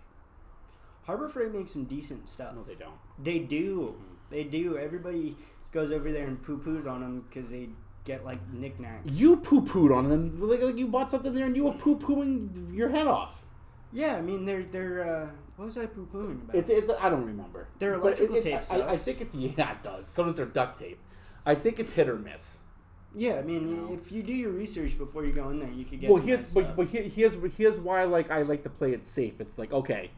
[1.08, 2.53] Harbor Freight makes some decent stuff.
[2.53, 2.93] No, they don't.
[3.24, 3.95] They do.
[4.30, 4.78] They do.
[4.78, 5.38] Everybody
[5.72, 7.70] goes over there and poo poos on them because they
[8.03, 9.18] get like knickknacks.
[9.18, 10.39] You poo pooed on them.
[10.39, 13.41] Like, like you bought something there and you were poo pooing your head off.
[13.93, 15.24] Yeah, I mean they're they're.
[15.24, 16.55] Uh, what was I poo pooing about?
[16.55, 17.68] It's it, I don't remember.
[17.80, 20.08] Their But electrical tape I, I think it's yeah, it does.
[20.10, 20.99] So does their duct tape.
[21.45, 22.58] I think it's hit or miss.
[23.16, 23.93] yeah, I mean No.
[23.93, 26.10] if you do your research before you go in there, you could get.
[26.10, 26.76] well, some here's nice but, stuff.
[26.76, 29.39] but here, here's here's why like I like to play it safe.
[29.39, 30.12] It's like okay,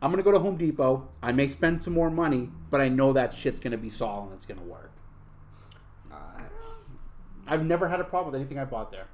[0.00, 1.08] I'm gonna go to Home Depot.
[1.22, 4.34] I may spend some more money, but I know that shit's gonna be solid and
[4.34, 4.92] it's gonna work.
[6.12, 6.42] Uh,
[7.46, 9.08] I've never had a problem with anything I bought there,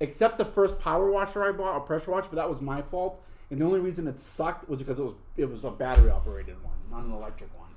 [0.00, 3.22] except the first power washer I bought, a pressure washer, but that was my fault.
[3.50, 6.62] And the only reason it sucked was because it was it was a battery operated
[6.62, 7.70] one, not an electric one.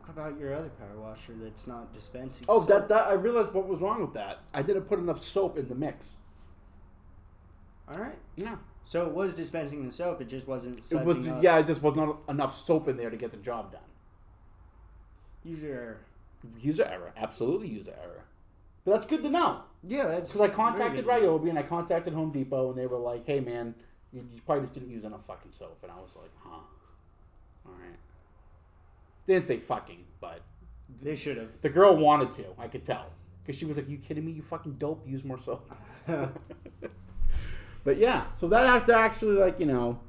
[0.00, 2.46] what about your other power washer that's not dispensing?
[2.48, 2.68] Oh, soap?
[2.68, 4.40] that, that I realized what was wrong with that.
[4.54, 6.14] I didn't put enough soap in the mix.
[7.90, 8.18] All right.
[8.36, 10.20] Yeah, So it was dispensing the soap.
[10.20, 10.78] It just wasn't.
[10.90, 11.26] it was.
[11.28, 11.42] up.
[11.42, 13.80] Yeah, it just was not enough soap in there to get the job done.
[15.44, 16.00] User error.
[16.60, 18.24] User error, absolutely user error.
[18.84, 19.60] But that's good to know.
[19.86, 20.32] Yeah, that's.
[20.32, 21.06] Because I contacted.
[21.06, 23.74] Ryobi and I contacted Home Depot and they were like, "Hey man,
[24.12, 26.60] you, you probably just didn't use enough fucking soap." And I was like, "Huh,
[27.66, 27.98] all right."
[29.26, 30.40] They didn't say fucking, but
[31.02, 31.60] They should have.
[31.60, 32.44] the girl wanted to.
[32.58, 33.06] I could tell
[33.42, 34.32] because she was like, "You kidding me?
[34.32, 35.06] You fucking dope.
[35.06, 35.70] Use more soap."
[37.84, 40.00] but yeah, so that have to actually like you know,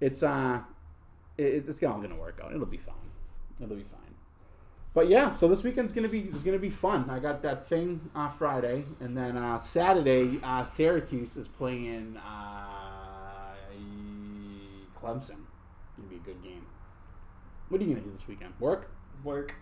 [0.00, 0.60] it's uh,
[1.36, 2.52] it, it's all gonna work out.
[2.52, 2.94] It'll be fine.
[3.60, 4.00] It'll be fine.
[4.92, 7.10] But yeah, so this weekend's gonna be is gonna be fun.
[7.10, 13.54] I got that thing uh, Friday, and then uh, Saturday, uh, Syracuse is playing uh,
[15.00, 15.36] Clemson.
[15.98, 16.66] It'll be a good game.
[17.68, 18.52] What are you gonna do this weekend?
[18.60, 18.90] Work?
[19.24, 19.56] Work.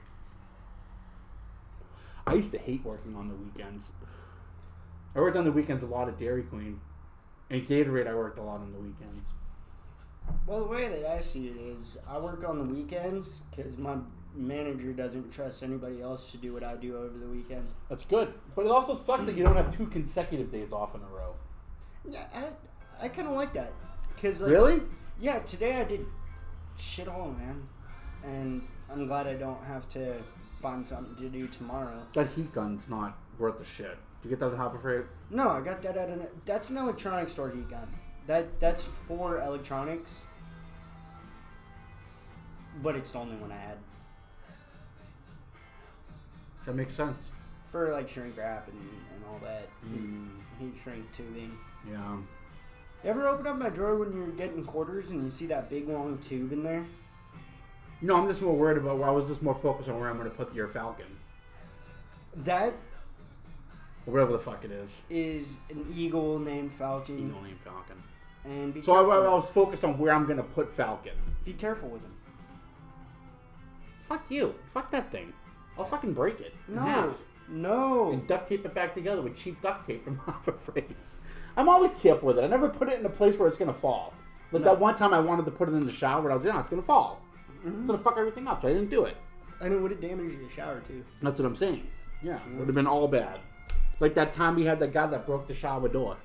[2.27, 3.93] I used to hate working on the weekends.
[5.15, 6.81] I worked on the weekends a lot at Dairy Queen.
[7.53, 9.28] And Gatorade, I worked a lot on the weekends.
[10.46, 13.96] Well, the way that I see it is, I work on the weekends because my
[14.34, 17.68] manager doesn't trust anybody else to do what I do over the weekend.
[17.90, 18.32] That's good.
[18.57, 21.34] But it also sucks that you don't have two consecutive days off in a row.
[22.09, 23.72] Yeah, I, I kind of like that.
[24.18, 24.80] Cause like, Really?
[25.20, 26.07] Yeah, today I did
[26.78, 27.68] shit all, man,
[28.24, 30.22] and I'm glad I don't have to
[30.62, 32.03] find something to do tomorrow.
[32.14, 33.98] That heat gun's not worth the shit.
[34.23, 35.05] Did you get that at Harbor Freight?
[35.31, 36.27] No, I got that at an.
[36.47, 37.89] That's an electronic store heat gun.
[38.29, 40.27] That that's for electronics,
[42.83, 43.79] but it's the only one I had
[46.66, 47.31] That makes sense.
[47.70, 50.29] for like shrink wrap and, and all that Mm,
[50.61, 51.57] heat shrink tubing.
[51.91, 52.16] yeah.
[53.03, 55.89] You ever open up my drawer when you're getting quarters and you see that big
[55.89, 56.87] long tube in there?
[58.01, 60.16] No, I'm just more worried about where I was just more focused on where I'm
[60.18, 61.07] going to put your Falcon.
[62.37, 62.75] That
[64.07, 64.90] Or whatever the fuck it is.
[65.11, 67.96] is an eagle named Falcon, Eagle named Falcon.
[68.44, 69.12] and be So I, careful.
[69.30, 71.12] I was focused on where I'm going to put Falcon.
[71.44, 72.12] be careful with him.
[74.00, 74.55] Fuck you.
[74.74, 75.32] Fuck that thing.
[75.78, 76.55] I'll fucking break it.
[76.68, 77.18] in No, half.
[77.48, 78.12] no.
[78.12, 80.90] and duct tape it back together with cheap duct tape from Harbor Freight.
[81.57, 82.44] I'm always careful with it.
[82.44, 84.12] I never put it in a place where it's gonna fall.
[84.50, 84.70] Like No.
[84.70, 86.55] that one time I wanted to put it in the shower, and I was like,
[86.55, 87.22] "No, it's gonna fall.
[87.64, 87.78] Mm-hmm.
[87.80, 89.16] It's gonna fuck everything up." So I didn't do it.
[89.61, 91.05] And it would it damaged the shower too.
[91.20, 91.86] That's what I'm saying.
[92.22, 93.40] Yeah, would have been all bad.
[94.03, 96.16] Like that time we had that guy that broke the shower door.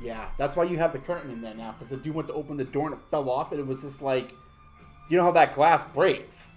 [0.00, 2.34] Yeah, that's why you have the curtain in there now, because the dude went to
[2.34, 4.32] open the door and it fell off, and it was just like,
[5.10, 6.52] you know how that glass breaks.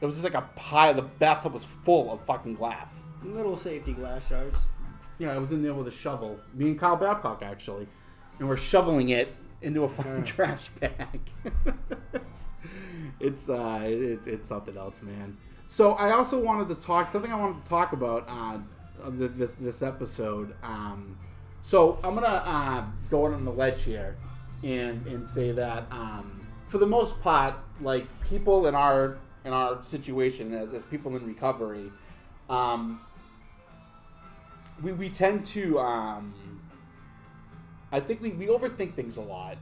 [0.00, 0.92] It was just like a pile.
[0.94, 3.04] The bathtub was full of fucking glass.
[3.22, 4.62] Little safety glass shards.
[5.20, 6.40] Yeah, I was in there with a shovel.
[6.52, 7.86] Me and Kyle Babcock actually,
[8.40, 10.24] and we're shoveling it into a fucking Yeah.
[10.24, 11.20] trash bag.
[13.20, 15.36] it's uh, it's it's something else, man.
[15.68, 18.58] So I also wanted to talk something I wanted to talk about uh,
[19.10, 20.54] this this episode.
[20.62, 21.18] Um,
[21.62, 24.16] so I'm gonna uh, go on the ledge here
[24.62, 29.82] and and say that um, for the most part, like people in our in our
[29.84, 31.90] situation as, as people in recovery,
[32.48, 33.00] um,
[34.82, 36.60] we, we tend to um,
[37.90, 39.58] I think we, we overthink things a lot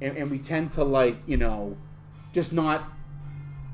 [0.00, 1.76] and, and we tend to like you know
[2.32, 2.84] just not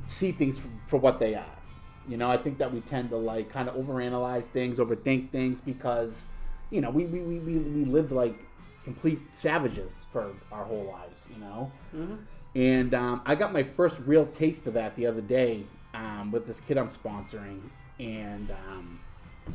[0.06, 1.59] see things for, for what they are
[2.09, 5.61] you know I think that we tend to like kind of overanalyze things overthink things
[5.61, 6.26] because
[6.70, 8.46] you know we, we, we, we, we lived like
[8.84, 12.14] complete savages for our whole lives you know Mm-hmm.
[12.55, 16.46] and um, I got my first real taste of that the other day um, with
[16.46, 17.61] this kid I'm sponsoring.
[17.98, 19.01] And um,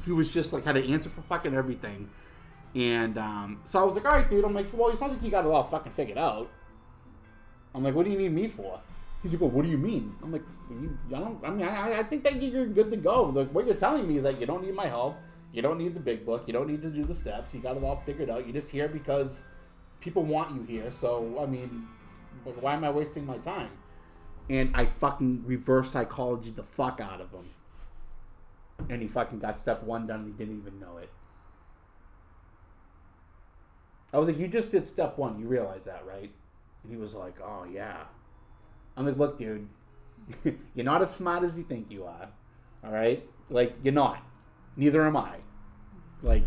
[0.05, 2.09] he was just like, had to answer for fucking everything.
[2.75, 4.43] And um, so I was like, all right, dude.
[4.43, 6.49] I'm like, well, it sounds like you got it all fucking figured out.
[7.73, 8.79] I'm like, what do you need me for?
[9.25, 10.15] He's like, well, what do you mean?
[10.21, 11.43] I'm like, you, I don't.
[11.43, 13.23] I mean, I, I think that you're good to go.
[13.23, 15.17] Like, what you're telling me is that you don't need my help.
[15.51, 16.43] You don't need the big book.
[16.45, 17.55] You don't need to do the steps.
[17.55, 18.45] You got it all figured out.
[18.45, 19.45] You're just here because
[19.99, 20.91] people want you here.
[20.91, 21.87] So I mean,
[22.43, 23.71] why am I wasting my time?
[24.47, 27.49] And I fucking reverse psychology the fuck out of him.
[28.91, 31.09] And he fucking got step one done and he didn't even know it.
[34.13, 35.39] I was like, you just did step one.
[35.39, 36.29] You realize that, right?
[36.83, 38.03] And he was like, oh, yeah.
[38.97, 39.67] I'm like, look, dude,
[40.43, 42.29] you're not as smart as you think you are.
[42.83, 43.27] All right?
[43.49, 44.23] Like, you're not.
[44.75, 45.37] Neither am I.
[46.21, 46.43] Like,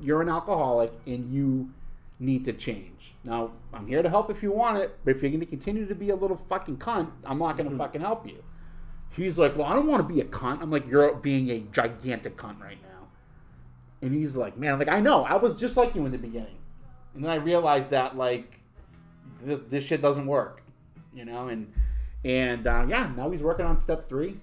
[0.00, 1.70] you're an alcoholic and you
[2.18, 3.14] need to change.
[3.24, 5.86] Now, I'm here to help if you want it, but if you're going to continue
[5.86, 7.78] to be a little fucking cunt, I'm not going to mm-hmm.
[7.78, 8.42] fucking help you.
[9.16, 10.60] He's like, well, I don't want to be a cunt.
[10.60, 13.08] I'm like, you're being a gigantic cunt right now.
[14.02, 15.24] And he's like, man, I'm like, I know.
[15.24, 16.58] I was just like you in the beginning.
[17.14, 18.60] And then I realized that, like,
[19.40, 20.63] this, this shit doesn't work.
[21.14, 21.48] You know?
[21.48, 21.72] And,
[22.24, 24.40] and uh, yeah, now he's working on step three.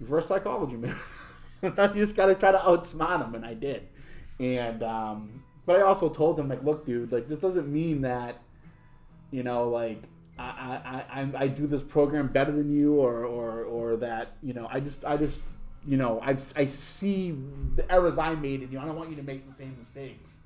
[0.00, 0.96] Reverse psychology, man.
[1.62, 3.88] you just got to try to outsmart him, and I did.
[4.38, 8.40] And, um, but I also told him, like, look, dude, like, this doesn't mean that,
[9.30, 10.02] you know, like,
[10.38, 14.54] I, I, I, I do this program better than you or, or, or that, you
[14.54, 15.40] know, I just, I just,
[15.84, 17.36] you know, I, I see
[17.74, 18.78] the errors I made in you.
[18.78, 20.40] I don't want you to make the same mistakes.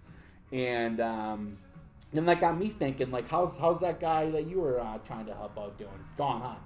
[0.50, 1.58] And, um,
[2.12, 5.26] then that got me thinking, like, how's, how's that guy that you were uh, trying
[5.26, 5.90] to help out doing?
[6.16, 6.56] Gone, huh?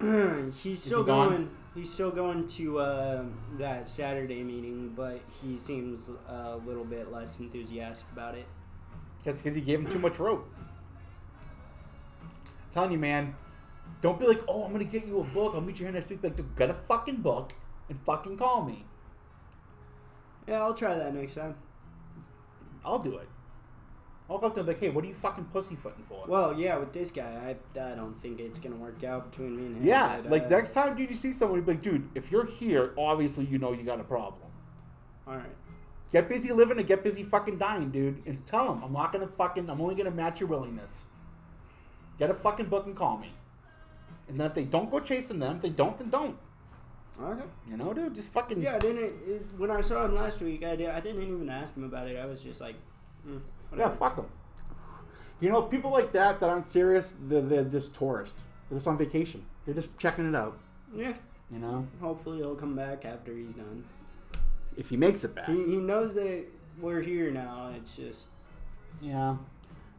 [0.62, 1.28] he's still he gone?
[1.28, 1.50] going.
[1.74, 3.24] He's still going to uh,
[3.58, 8.46] that Saturday meeting, but he seems a little bit less enthusiastic about it.
[9.24, 10.48] That's because he gave him too much rope.
[12.22, 13.34] I'm telling you, man,
[14.00, 15.52] don't be like, oh, I'm gonna get you a book.
[15.54, 16.20] I'll meet you here next week.
[16.22, 17.52] Like, dude, get a fucking book
[17.88, 18.84] and fucking call me.
[20.46, 21.54] Yeah, I'll try that next time.
[22.84, 23.28] I'll do it.
[24.30, 26.24] I'll go up to him like, hey, what are you fucking pussyfooting for?
[26.28, 29.66] Well, yeah, with this guy, I, I don't think it's gonna work out between me
[29.66, 29.84] and him.
[29.84, 32.44] yeah, but, like uh, next time, dude, you see someone, be like, dude, if you're
[32.44, 34.42] here, obviously you know you got a problem.
[35.26, 35.56] All right.
[36.12, 38.22] Get busy living and get busy fucking dying, dude.
[38.26, 39.68] And tell them I'm not gonna fucking.
[39.68, 41.04] I'm only gonna match your willingness.
[42.18, 43.30] Get a fucking book and call me.
[44.28, 46.36] And then if they don't go chasing them, if they don't, then don't.
[47.20, 47.42] Okay.
[47.68, 48.62] You know, dude, just fucking.
[48.62, 49.04] Yeah, I didn't.
[49.26, 52.08] It, when I saw him last week, I, did, I didn't even ask him about
[52.08, 52.16] it.
[52.16, 52.76] I was just like,
[53.26, 53.40] mm,
[53.76, 54.26] Yeah, fuck them.
[55.40, 58.40] You know, people like that that aren't serious, they're, they're just tourists.
[58.68, 59.44] They're just on vacation.
[59.64, 60.58] They're just checking it out.
[60.94, 61.12] yeah.
[61.50, 63.82] You know, Hopefully, he'll come back after he's done.
[64.76, 65.48] if he makes it back.
[65.48, 66.44] He, he knows that
[66.78, 67.72] we're here now.
[67.74, 68.28] It's just
[69.00, 69.36] Yeah.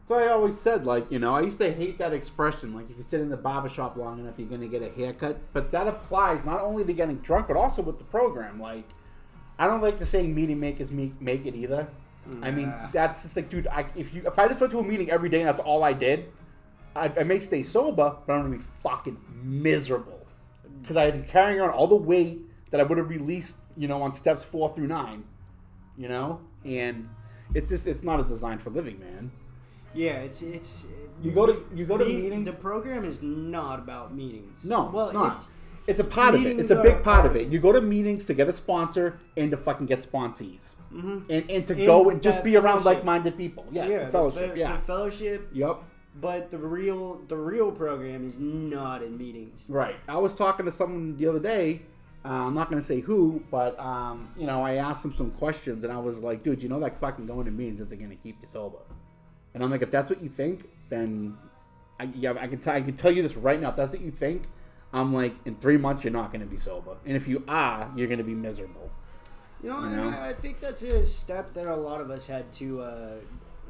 [0.06, 2.96] So I always said, like, you know, I used to hate that expression, like, if
[2.96, 5.38] you sit in the barber shop long enough, you're going to get a haircut.
[5.52, 8.60] But that applies not only to getting drunk, but also with the program.
[8.60, 8.84] Like,
[9.58, 11.88] I don't like the saying meeting makers make, make it either.
[12.42, 14.82] I mean, that's just like, dude, I, if you if I just went to a
[14.82, 16.26] meeting every day and that's all I did,
[16.94, 20.26] I, I may stay sober, but I'm going to be fucking miserable.
[20.80, 24.02] Because I've been carrying around all the weight that I would have released, you know,
[24.02, 25.24] on steps four through nine.
[25.98, 26.40] You know?
[26.64, 27.08] And
[27.54, 29.30] it's just, it's not a design for living, man.
[29.94, 30.18] yeah.
[30.20, 30.86] It's it's.
[31.22, 32.50] You go to you go to meet- meetings.
[32.50, 34.64] The program is not about meetings.
[34.64, 35.36] no, well, it's not.
[35.36, 35.48] It's,
[35.86, 36.58] It's, a part of it.
[36.60, 37.48] It's a big part of it.
[37.48, 41.24] You go to meetings to get a sponsor and to fucking get sponsees, Mhm.
[41.30, 43.64] and and to And go and just that be around like-minded people.
[43.70, 44.40] Yes, yeah, the fellowship.
[44.40, 44.76] The, fe- yeah.
[44.76, 45.48] the fellowship.
[45.52, 45.76] yep.
[46.20, 49.66] But the real the real program is not in meetings.
[49.68, 49.94] Right.
[50.08, 51.82] I was talking to someone the other day.
[52.24, 55.30] Uh, I'm not going to say who, but um, you know, I asked him some
[55.30, 58.10] questions, and I was like, "Dude, you know, like fucking going to meetings isn't going
[58.10, 58.78] to keep you sober."
[59.54, 61.36] And I'm like, if that's what you think, then
[61.98, 63.70] I, yeah, I can tell I can tell you this right now.
[63.70, 64.48] If that's what you think,
[64.92, 67.90] I'm like, in three months you're not going to be sober, and if you are,
[67.96, 68.90] you're going to be miserable.
[69.62, 70.08] You know, You and know?
[70.10, 72.82] I, I think that's a step that a lot of us had to.
[72.82, 73.10] Uh,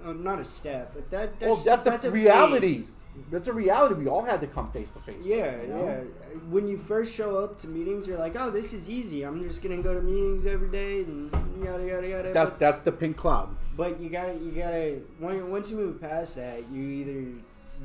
[0.05, 2.75] uh, not a step, but that that's Well, that's, a, reality.
[2.75, 2.91] phase.
[3.31, 3.97] That's a reality.
[3.97, 5.19] We all had to come face to face.
[5.19, 5.85] with, Yeah, you know?
[5.85, 6.39] yeah.
[6.49, 9.25] When you first show up to meetings, you're like, "Oh, this is easy.
[9.25, 11.31] I'm just gonna go to meetings every day and
[11.63, 13.55] yada yada yada." That's but, that's the pink cloud.
[13.77, 15.01] but you gotta, you gotta.
[15.19, 17.41] When, once you move past that, you either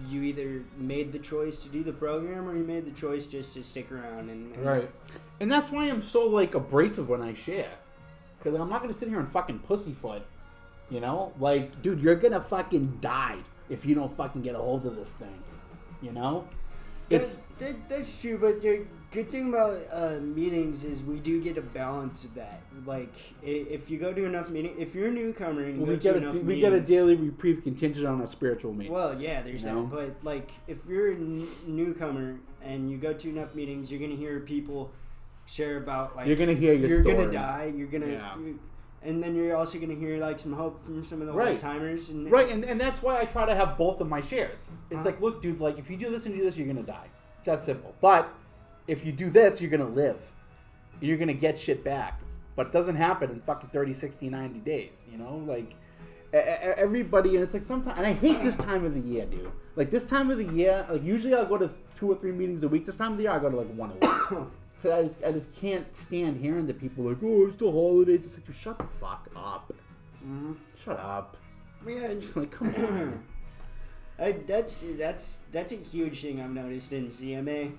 [0.07, 3.53] you either made the choice to do the program or you made the choice just
[3.55, 4.89] to stick around and, and Right.
[5.39, 7.71] And that's why I'm so like abrasive when I share.
[8.45, 10.21] Cause I'm not gonna sit here and fucking pussyfoot.
[10.91, 11.33] You know?
[11.39, 13.39] Like, dude, you're gonna fucking die
[13.69, 15.43] if you don't fucking get a hold of this thing.
[16.01, 16.47] You know?
[17.09, 21.41] It's That, that, that's true, but the good thing about uh, meetings is we do
[21.41, 22.61] get a balance of that.
[22.85, 26.15] Like, if you go to enough meetings, if you're a newcomer and you we get
[26.15, 28.93] a enough we get a daily reprieve contingent on a spiritual meeting.
[28.93, 29.85] Well, yeah, there's You know?
[29.87, 29.95] that.
[29.95, 34.15] But like, if you're a n- newcomer and you go to enough meetings, you're gonna
[34.15, 34.91] hear people
[35.45, 37.71] share about like You're gonna hear your you're gonna die.
[37.75, 38.37] You're gonna, Yeah.
[38.37, 38.59] you-
[39.03, 41.49] and then you're also gonna hear like some hope from some of the Right.
[41.51, 42.09] old timers.
[42.09, 44.69] And Right, and, and that's why I try to have both of my shares.
[44.89, 45.05] It's Huh?
[45.05, 47.07] like, look, dude, like if you do this and do this, you're gonna die.
[47.39, 47.93] It's that simple.
[48.01, 48.27] But
[48.87, 50.17] if you do this, you're gonna live.
[51.01, 52.21] You're gonna get shit back.
[52.57, 55.09] but it doesn't happen in fucking 30, 60, 90 days.
[55.11, 55.75] You know, like
[56.31, 59.51] everybody, and it's like sometimes, and I hate this time of the year, dude.
[59.75, 62.63] Like this time of the year, like usually I'll go to two or three meetings
[62.63, 62.85] a week.
[62.85, 63.93] This time of the year, I go to like one a
[64.33, 64.39] week.
[64.83, 68.25] I just, I just can't stand hearing the people like, oh, it's the holidays.
[68.25, 69.73] It's like, shut the fuck up.
[70.23, 70.53] Mm-hmm.
[70.83, 71.37] Shut up.
[71.87, 73.23] Yeah, Like, come on.
[74.19, 77.73] I, that's that's that's a huge thing I've noticed in CMA.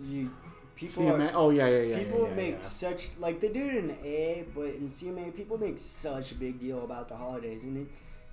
[0.00, 0.30] You
[0.76, 1.32] people CMA?
[1.32, 1.98] are, Oh yeah, yeah, yeah.
[1.98, 2.60] people yeah, yeah, make yeah.
[2.60, 6.60] such like they do it in A, but in CMA people make such a big
[6.60, 7.86] deal about the holidays, and it,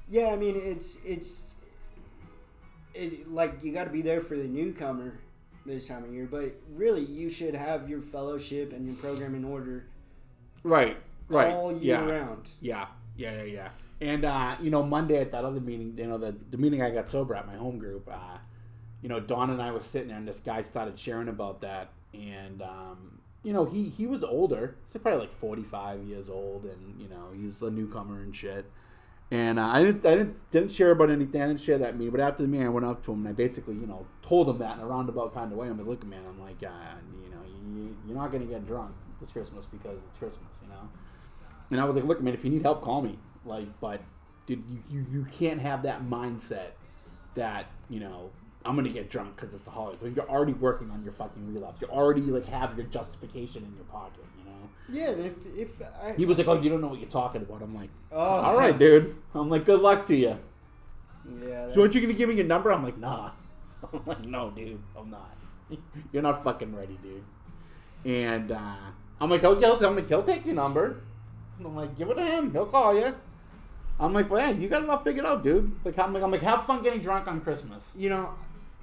[0.08, 1.56] yeah, I mean it's it's
[2.94, 5.20] it like you got to be there for the newcomer
[5.66, 9.46] this time of year, but really you should have your fellowship and your program in
[9.46, 9.86] order
[10.64, 10.98] right,
[11.28, 11.54] right.
[11.54, 12.06] all year yeah.
[12.06, 12.50] round.
[12.62, 13.70] Yeah, yeah, yeah, yeah.
[14.02, 16.90] And uh, you know, Monday at that other meeting, you know, the the meeting I
[16.90, 18.38] got sober at my home group, uh,
[19.02, 21.90] you know, Dawn and I was sitting there, and this guy started sharing about that,
[22.14, 26.66] and um, you know, he he was older, so probably like forty five years old,
[26.66, 28.66] and you know, he's a newcomer and shit.
[29.34, 31.42] And uh, I didn't I didn't didn't share about anything.
[31.42, 33.30] I didn't share that meeting, but after the meeting, I went up to him and
[33.30, 35.68] I basically, you know, told him that in a roundabout kind of way.
[35.68, 36.70] I'm like, look, man, I'm like, uh,
[37.24, 37.42] you know,
[37.74, 40.88] you, you're not gonna get drunk this Christmas because it's Christmas, you know.
[41.72, 43.18] And I was like, look, man, if you need help, call me.
[43.44, 44.02] Like, but
[44.46, 46.74] dude, you, you, you can't have that mindset
[47.34, 48.30] that, you know,
[48.64, 50.02] I'm gonna get drunk because it's the holidays.
[50.02, 51.82] So you're already working on your fucking relapse.
[51.82, 54.26] You already like have your justification in your pocket.
[54.90, 57.42] Yeah, and if if I He was like, Oh, you don't know what you're talking
[57.42, 57.62] about.
[57.62, 59.16] I'm like, oh, All right, dude.
[59.34, 60.38] I'm like, good luck to you.
[61.48, 62.72] yeah, So aren't you gonna give me your number?
[62.72, 63.32] I'm like, nah.
[63.94, 65.36] I'm like, no, dude, I'm not.
[66.12, 67.24] You're not fucking ready, dude.
[68.06, 68.76] And uh,
[69.22, 71.02] I'm like, okay, he'll tell me, he'll take your number.
[71.58, 72.52] And I'm like, give it to him.
[72.52, 73.14] He'll call you.
[74.00, 75.72] I'm like, well, yeah, you got it all figured out, dude.
[75.86, 77.94] Like, I'm like, I'm like, have fun getting drunk on Christmas.
[77.98, 78.34] you know,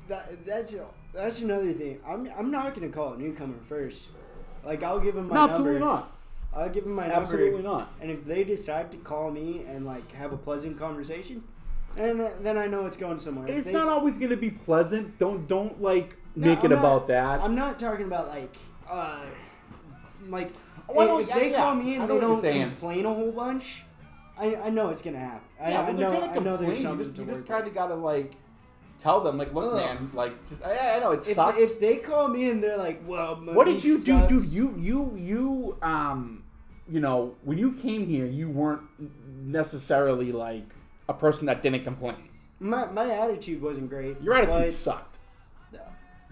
[0.09, 0.77] that that's
[1.13, 2.01] that's another thing.
[2.07, 4.11] I'm I'm not gonna call a newcomer first.
[4.65, 5.55] Like I'll give him my No, number.
[5.55, 6.17] absolutely not.
[6.55, 7.21] I'll give him my number.
[7.23, 7.93] Absolutely not.
[8.01, 11.43] And if they decide to call me and like have a pleasant conversation,
[11.97, 13.47] and then I know it's going somewhere.
[13.49, 15.19] It's they- not always gonna be pleasant.
[15.19, 17.41] Don't don't like No, make I'm it not- about that.
[17.41, 18.57] I'm not talking about like
[18.89, 19.21] uh
[20.29, 20.51] like
[20.89, 21.57] Well, if, yeah, they yeah.
[21.57, 23.85] call me and know they don't complain a whole bunch.
[24.37, 25.47] I, I know it's gonna happen.
[25.61, 26.83] I, yeah, I but they're know gonna I know there's complain.
[26.83, 28.33] something You just, you just kind of gotta like
[29.01, 29.77] tell them, like, look, Ugh.
[29.85, 31.59] man, like, just I, I know it if, sucks.
[31.59, 34.45] if they call me and they're like, "Well, my what did week you do, dude?
[34.53, 36.45] You you you um,
[36.89, 38.83] you know, when you came here, you weren't
[39.43, 40.75] necessarily like
[41.09, 42.29] a person that didn't complain.
[42.61, 44.21] my my attitude wasn't great.
[44.21, 45.19] Your attitude but- sucked.
[45.73, 45.81] No.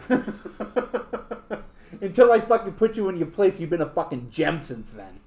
[2.00, 5.20] Until I fucking put you in your place, you've been a fucking gem since then.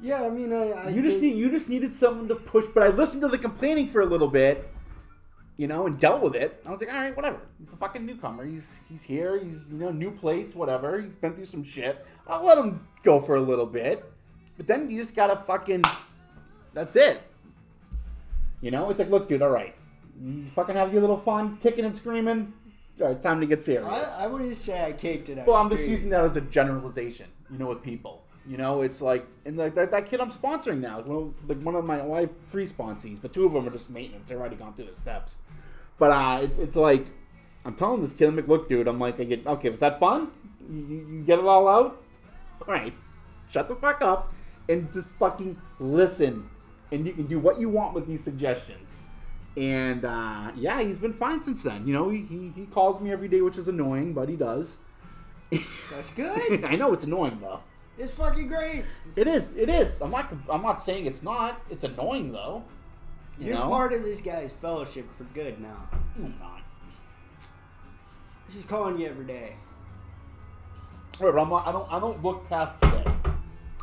[0.00, 2.66] Yeah, I mean, I, I you just did- need you just needed someone to push.
[2.74, 4.68] But I listened to the complaining for a little bit,
[5.58, 6.62] you know, and dealt with it.
[6.64, 7.40] I was like, all right, whatever.
[7.58, 8.46] He's a fucking newcomer.
[8.46, 9.38] He's he's here.
[9.38, 11.00] He's you know new place, whatever.
[11.00, 12.06] He's been through some shit.
[12.26, 14.10] I'll let him go for a little bit.
[14.56, 15.82] But then you just gotta fucking.
[16.72, 17.20] That's it.
[18.60, 19.42] You know, it's like, look, dude.
[19.42, 19.74] All right,
[20.22, 22.52] you fucking have your little fun, kicking and screaming.
[23.00, 24.16] All right, time to get serious.
[24.16, 25.44] I, I wouldn't say I caked it.
[25.46, 28.24] Well, I'm just using that as a generalization, you know, with people.
[28.48, 31.74] You know, it's like, and like that, that kid I'm sponsoring now, well, like one
[31.74, 34.30] of my, well, I have three sponsees, but two of them are just maintenance.
[34.30, 35.38] They've already gone through the steps.
[35.98, 37.06] But uh, it's it's like,
[37.66, 40.00] I'm telling this kid, I'm like, look, dude, I'm like, I get, okay, was that
[40.00, 40.30] fun?
[40.70, 42.02] You, you you get it all out?
[42.66, 42.94] All right,
[43.50, 44.32] shut the fuck up
[44.68, 46.48] and just fucking listen.
[46.90, 48.96] And you can do what you want with these suggestions.
[49.58, 51.86] And uh, yeah, he's been fine since then.
[51.86, 54.78] You know, he, he, he calls me every day, which is annoying, but he does.
[55.50, 56.64] That's good.
[56.64, 57.60] I know it's annoying though.
[57.98, 58.84] It's fucking great.
[59.16, 59.54] It is.
[59.56, 60.00] It is.
[60.00, 60.32] I'm not.
[60.48, 61.60] I'm not saying it's not.
[61.70, 62.64] It's annoying though.
[63.38, 63.68] You You're know.
[63.68, 65.88] part of this guy's fellowship for good now.
[66.16, 66.62] I'm not.
[68.52, 69.54] He's calling you every day.
[71.20, 71.92] Right, but I'm not, I don't.
[71.92, 73.04] I don't look past today.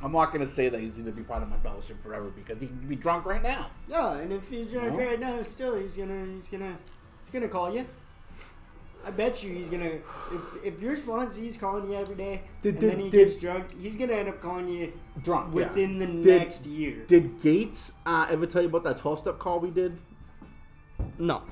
[0.04, 2.68] I'm not gonna say that he's gonna be part of my fellowship forever because he
[2.68, 3.68] can be drunk right now.
[3.88, 5.00] Yeah, and if he's drunk No.
[5.00, 6.78] right now, still he's gonna he's gonna
[7.26, 7.86] he's gonna call you.
[9.06, 12.80] I bet you he's gonna if if your sponsee's calling you every day Did- and
[12.82, 15.50] did- then he did- gets drunk, he's gonna end up calling you Drunk.
[15.54, 15.68] yeah.
[15.68, 17.04] within the Did- next year.
[17.08, 19.98] Did Gates uh, ever tell you about that 12 step call we did?
[21.20, 21.44] no.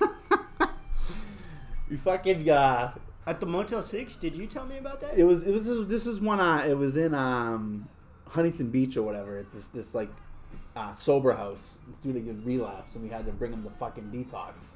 [1.90, 2.48] you fucking.
[2.48, 2.92] Uh,
[3.26, 5.18] At the Motel Six, did you tell me about that?
[5.18, 5.42] it was.
[5.42, 5.64] It was.
[5.88, 6.40] This is one.
[6.40, 7.88] Uh, it was in um,
[8.28, 9.38] Huntington Beach or whatever.
[9.38, 10.10] at This this like
[10.76, 11.78] uh, sober house.
[11.88, 14.72] This dude had a relapse, and we had to bring him to fucking detox.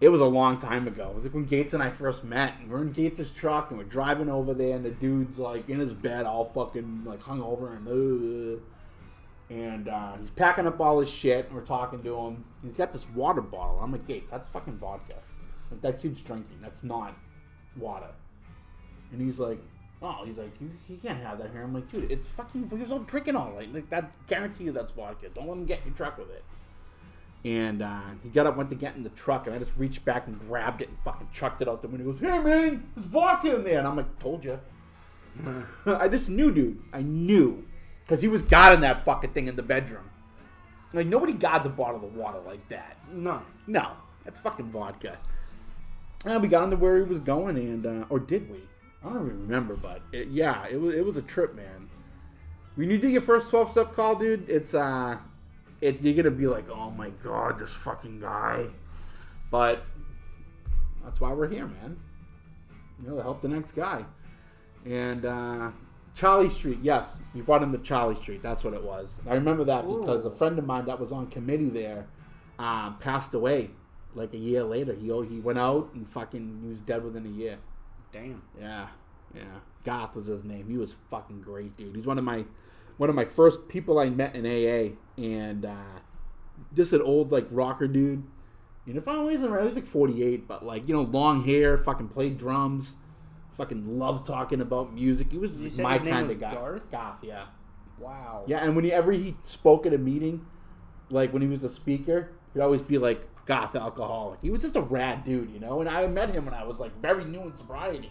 [0.00, 1.08] It was a long time ago.
[1.08, 2.54] It was like when Gates and I first met.
[2.60, 5.80] And we're in Gates' truck and we're driving over there, and the dude's like in
[5.80, 8.60] his bed, all fucking like hungover and uh,
[9.50, 11.46] and uh, he's packing up all his shit.
[11.46, 12.44] And we're talking to him.
[12.62, 13.78] He's got this water bottle.
[13.80, 15.14] I'm like, Gates, that's fucking vodka.
[15.70, 16.58] Like, that kid's drinking.
[16.60, 17.16] That's not
[17.76, 18.10] water.
[19.12, 19.60] And he's like,
[20.02, 21.62] oh, he's like, you, can't have that here.
[21.62, 22.68] I'm like, dude, it's fucking.
[22.70, 23.72] He was all drinking all night.
[23.72, 25.28] Like that, guarantee you that's vodka.
[25.34, 26.44] Don't let him get in your truck with it.
[27.44, 30.04] And uh, he got up, went to get in the truck, and I just reached
[30.04, 32.10] back and grabbed it and fucking chucked it out the window.
[32.10, 34.58] He goes, "Hey man, there's vodka in there," and I'm like, "Told you."
[35.86, 36.82] I just knew, dude.
[36.92, 37.66] I knew
[38.04, 40.10] because he was guarding that fucking thing in the bedroom.
[40.92, 42.96] Like nobody guards a bottle of water like that.
[43.12, 43.42] No.
[43.66, 43.92] No,
[44.24, 45.18] that's fucking vodka.
[46.24, 48.60] And we got into where he was going, and uh, or did we?
[49.04, 51.90] I don't even remember, but it, yeah, it was it was a trip, man.
[52.76, 55.18] When you do your first twelve step call, dude, it's uh,
[55.84, 58.66] it's you're gonna be like, oh my god, this fucking guy.
[59.50, 59.84] But
[61.04, 61.98] that's why we're here, man.
[63.02, 64.04] You know, to help the next guy.
[64.86, 65.70] And uh,
[66.14, 68.42] Charlie Street, yes, you brought him to Charlie Street.
[68.42, 69.20] That's what it was.
[69.28, 72.06] I remember that because a friend of mine that was on committee there
[72.58, 73.70] um, passed away
[74.14, 74.94] like a year later.
[74.94, 77.58] He he went out and fucking he was dead within a year.
[78.10, 78.42] Damn.
[78.58, 78.88] Yeah,
[79.34, 79.42] yeah.
[79.84, 80.66] Goth was his name.
[80.66, 81.94] He was fucking great, dude.
[81.94, 82.44] He's one of my
[82.96, 86.00] one of my first people I met in AA, and uh,
[86.74, 88.24] just an old like rocker dude.
[88.86, 91.02] You know, if I was around, he was like forty eight, but like you know,
[91.02, 92.96] long hair, fucking played drums,
[93.56, 95.32] fucking loved talking about music.
[95.32, 96.54] He was You said my his name kind was of guy.
[96.54, 96.90] Garth?
[96.90, 97.46] Goth, yeah.
[97.98, 98.44] Wow.
[98.46, 100.44] Yeah, and whenever he spoke at a meeting,
[101.10, 104.42] like when he was a speaker, he'd always be like goth alcoholic.
[104.42, 105.80] He was just a rad dude, you know.
[105.80, 108.10] And I met him when I was like very new in sobriety,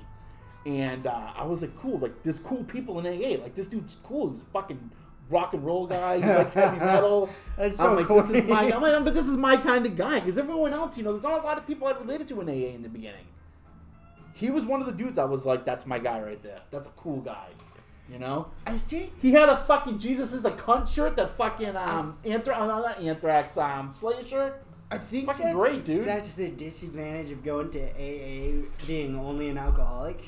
[0.66, 1.98] and uh, I was like, cool.
[2.00, 3.42] Like there's cool people in AA.
[3.42, 4.32] Like this dude's cool.
[4.32, 4.92] He's fucking
[5.30, 6.18] rock and roll guy.
[6.22, 7.30] He likes heavy metal.
[7.58, 8.22] That's I'm like, cool.
[8.22, 8.72] this is my.
[8.72, 11.24] I'm like, but this is my kind of guy because everyone else, you know, there's
[11.24, 13.26] not a lot of people I related to in AA in the beginning.
[14.34, 16.60] He was one of the dudes I was like, that's my guy right there.
[16.72, 17.48] That's a cool guy.
[18.10, 18.52] You know?
[18.66, 19.12] I see.
[19.22, 22.82] He had a fucking Jesus is a cunt shirt, that fucking um anthrax, oh, no,
[22.82, 24.64] not anthrax, um Slayer shirt.
[24.94, 26.06] I think Fucking that's, great, dude.
[26.06, 30.22] That's the disadvantage of going to AA being only an alcoholic.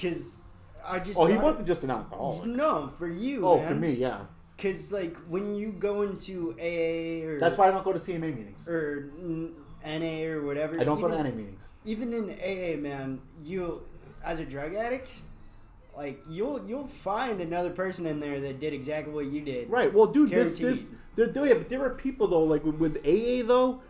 [0.00, 0.38] Cause
[0.84, 2.46] I just Oh, he thought- wasn't just an alcoholic.
[2.46, 3.46] No, for you.
[3.46, 3.68] Oh, man.
[3.68, 4.20] for me, yeah.
[4.58, 8.34] Cause like when you go into AA or That's why I don't go to CMA
[8.36, 8.68] meetings.
[8.68, 9.52] or n-
[9.84, 10.80] NA or whatever.
[10.80, 11.72] I don't go even, to any meetings.
[11.84, 13.82] Even in AA, man, you
[14.24, 15.12] as a drug addict,
[15.96, 19.68] like you'll you'll find another person in there that did exactly what you did.
[19.70, 19.92] Right.
[19.92, 20.86] Well, dude, this, this, Guaranteed.
[21.16, 23.80] there, there, yeah, but there are people though, like with, with AA though,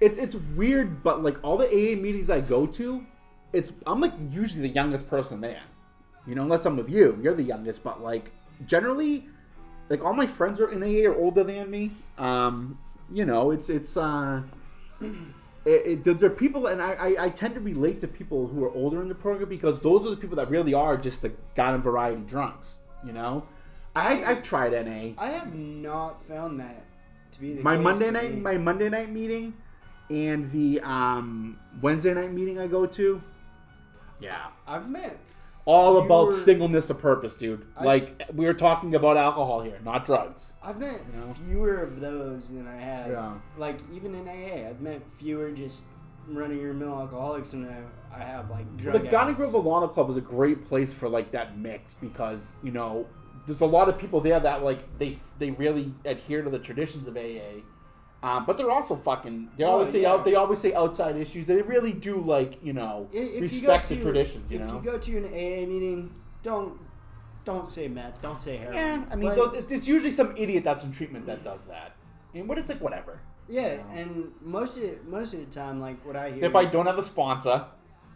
[0.00, 3.04] it's it's weird, but like all the AA meetings I go to,
[3.52, 5.62] it's I'm like usually the youngest person there.
[6.26, 7.82] You know, unless I'm with you, you're the youngest.
[7.82, 8.32] But like
[8.66, 9.26] generally,
[9.88, 11.92] like all my friends are in AA are older than me.
[12.18, 12.78] Um,
[13.12, 14.42] you know, it's it's uh.
[15.66, 18.70] It, it, are people, and I, I, I tend to relate to people who are
[18.70, 21.82] older in the program because those are the people that really are just the garden
[21.82, 22.78] variety drunks.
[23.04, 23.46] You know,
[23.94, 25.22] I I've tried NA.
[25.22, 26.82] I have not found that
[27.32, 28.40] to be the my case Monday night me.
[28.40, 29.52] my Monday night meeting
[30.10, 33.22] and the um, Wednesday night meeting I go to.
[34.20, 34.46] Yeah.
[34.66, 35.18] I've met
[35.64, 37.66] All about fewer- singleness of purpose, dude.
[37.76, 40.52] I- like we are talking about alcohol here, not drugs.
[40.62, 41.32] I've met You know?
[41.34, 43.10] fewer of those than I have.
[43.10, 43.34] Yeah.
[43.58, 45.84] Like even in AA, I've met fewer just
[46.28, 49.50] running your mill alcoholics than I, I have like drug the Garden addicts.
[49.50, 53.06] Grove Alano Club is a great place for like that mix because you know
[53.46, 57.08] there's a lot of people there that like they they really adhere to the traditions
[57.08, 57.62] of AA.
[58.22, 59.48] Um, but they're also fucking.
[59.56, 60.12] They Oh, always say yeah.
[60.12, 60.24] out.
[60.24, 61.46] They always say outside issues.
[61.46, 64.50] They really do like you know I- if respect the traditions.
[64.52, 64.76] You if know.
[64.78, 66.78] If you go to an AA meeting, don't
[67.44, 68.74] don't say meth, don't say heroin.
[68.76, 71.92] Yeah, I mean, But- it's usually some idiot that's in treatment that does that.
[72.34, 73.20] And what is like, whatever.
[73.48, 73.84] yeah, know.
[73.96, 76.86] and most of most of the time, like what I hear, They probably is- don't
[76.86, 77.64] have a sponsor.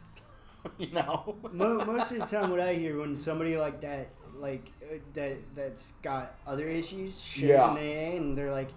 [0.78, 1.36] you know.
[1.52, 5.36] Mo- most of the time, what I hear when somebody like that, like uh, that,
[5.54, 7.70] that's got other issues, shares Yeah.
[7.70, 8.68] an AA, and they're like,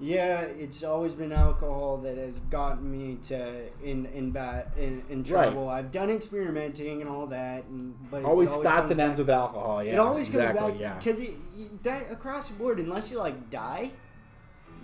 [0.00, 5.22] "Yeah, it's always been alcohol that has gotten me to in in bad in, in
[5.24, 5.68] trouble.
[5.68, 9.30] I've done experimenting and all that, and but it always starts comes and ends with
[9.30, 9.82] alcohol.
[9.84, 10.94] Yeah, it always exactly, comes back Yeah.
[10.98, 13.90] because it, you- that across the board, unless you like die,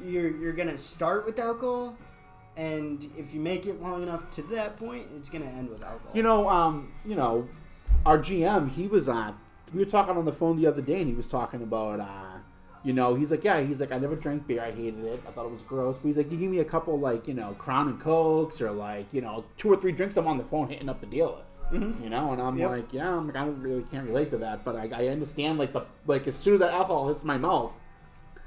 [0.04, 1.96] you're you're gonna start with alcohol,
[2.56, 6.12] and if you make it long enough to that point, it's gonna end with alcohol.
[6.14, 7.48] You know, um, you know,
[8.06, 9.36] our GM, he was on.
[9.74, 12.29] We were talking on the phone the other day, and he was talking about, uh,
[12.82, 15.30] you know, he's like, yeah, he's like, I never drank beer, I hated it, I
[15.32, 15.98] thought it was gross.
[15.98, 18.70] But he's like, you give me a couple, like, you know, Crown and Cokes, or
[18.70, 21.42] like, you know, two or three drinks, I'm on the phone hitting up the dealer.
[21.72, 22.02] Mhm.
[22.02, 22.70] You know, and I'm Yep.
[22.70, 25.58] like, yeah, I'm like, I don't really can't relate to that, but I, I understand,
[25.58, 27.72] like the like as soon as that alcohol hits my mouth,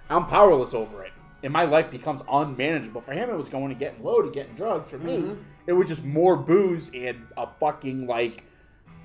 [0.10, 3.00] I'm powerless over it, and my life becomes unmanageable.
[3.02, 4.90] For him, it was going to getting low to getting drugs.
[4.92, 5.38] For me, Mhm.
[5.68, 8.44] it was just more booze and a fucking like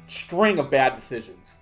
[0.08, 1.58] string of bad decisions.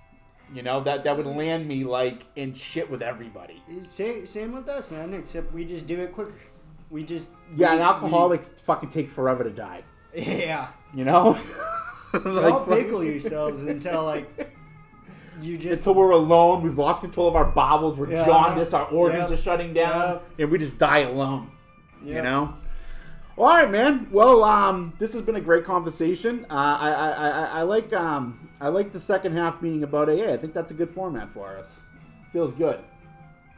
[0.55, 3.63] You know that that would land me like in shit with everybody.
[3.83, 5.13] Same, same with us, man.
[5.15, 6.35] Except we just do it quicker.
[6.91, 9.83] We just Yeah, we- and alcoholics fucking take forever to die.
[10.15, 11.37] yeah, You know,
[12.13, 14.53] don't pickle yourselves until like
[15.43, 16.63] You just until we're alone.
[16.63, 17.99] We've lost control of our bowels.
[17.99, 18.25] We're Yeah.
[18.25, 18.73] jaundiced.
[18.73, 19.39] Our organs Yep.
[19.39, 20.23] are shutting down, Yep.
[20.39, 21.51] and we just die alone.
[22.05, 22.25] You Yep.
[22.25, 22.55] know.
[23.37, 24.07] All right, man.
[24.13, 26.47] Well, um, this has been a great conversation.
[26.49, 30.33] Uh, I, I, I, I like um, I like the second half being about AA.
[30.33, 31.81] I think that's a good format for us.
[32.33, 32.81] Feels good.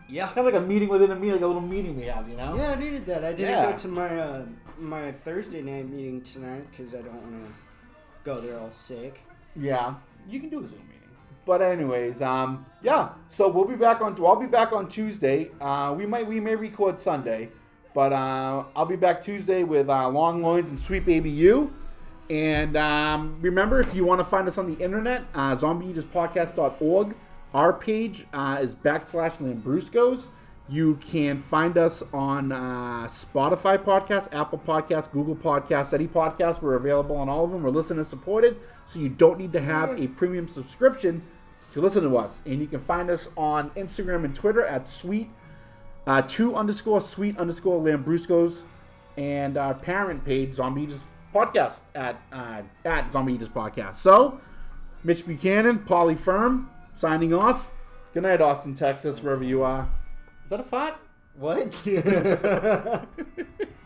[0.08, 0.26] yeah.
[0.26, 2.28] Kind of like a meeting within a meeting, like a little meeting we have.
[2.28, 2.54] You know.
[2.56, 3.24] Yeah, I needed that.
[3.24, 3.70] I didn't Yeah.
[3.72, 4.42] go to my uh,
[4.78, 7.52] my Thursday night meeting tonight because I don't want to
[8.24, 9.20] go there all sick.
[9.56, 9.94] Yeah,
[10.28, 10.94] you can do a Zoom meeting.
[11.44, 13.10] But anyways, um, yeah.
[13.28, 14.16] So we'll be back on.
[14.24, 15.50] I'll be back on Tuesday.
[15.60, 17.50] Uh, we might we may record Sunday,
[17.94, 21.74] but uh, I'll be back Tuesday with uh, Long Loins and Sweet Baby You.
[22.30, 27.14] And um, remember, if you want to find us on the internet, uh, zombieeaterspodcast.org.
[27.54, 30.28] Our page uh, is backslash Lambruscos.
[30.68, 36.60] You can find us on uh, Spotify podcasts, Apple Podcasts, Google Podcasts, any podcast.
[36.60, 37.62] We're available on all of them.
[37.62, 41.22] We're listener supported, so you don't need to have a premium subscription
[41.72, 42.42] to listen to us.
[42.44, 45.30] And you can find us on Instagram and Twitter at sweet
[46.06, 48.62] uh, two underscore sweet underscore Lambruscos,
[49.16, 50.88] and our parent page Zombie
[51.34, 53.96] Podcast at uh, at Zombie Eaters Podcast.
[53.96, 54.40] So,
[55.04, 57.70] Mitch Buchanan, Polly Firm, signing off.
[58.14, 59.88] Good night, Austin, Texas, wherever you are.
[60.44, 60.96] Is that a fart?
[61.34, 61.72] What?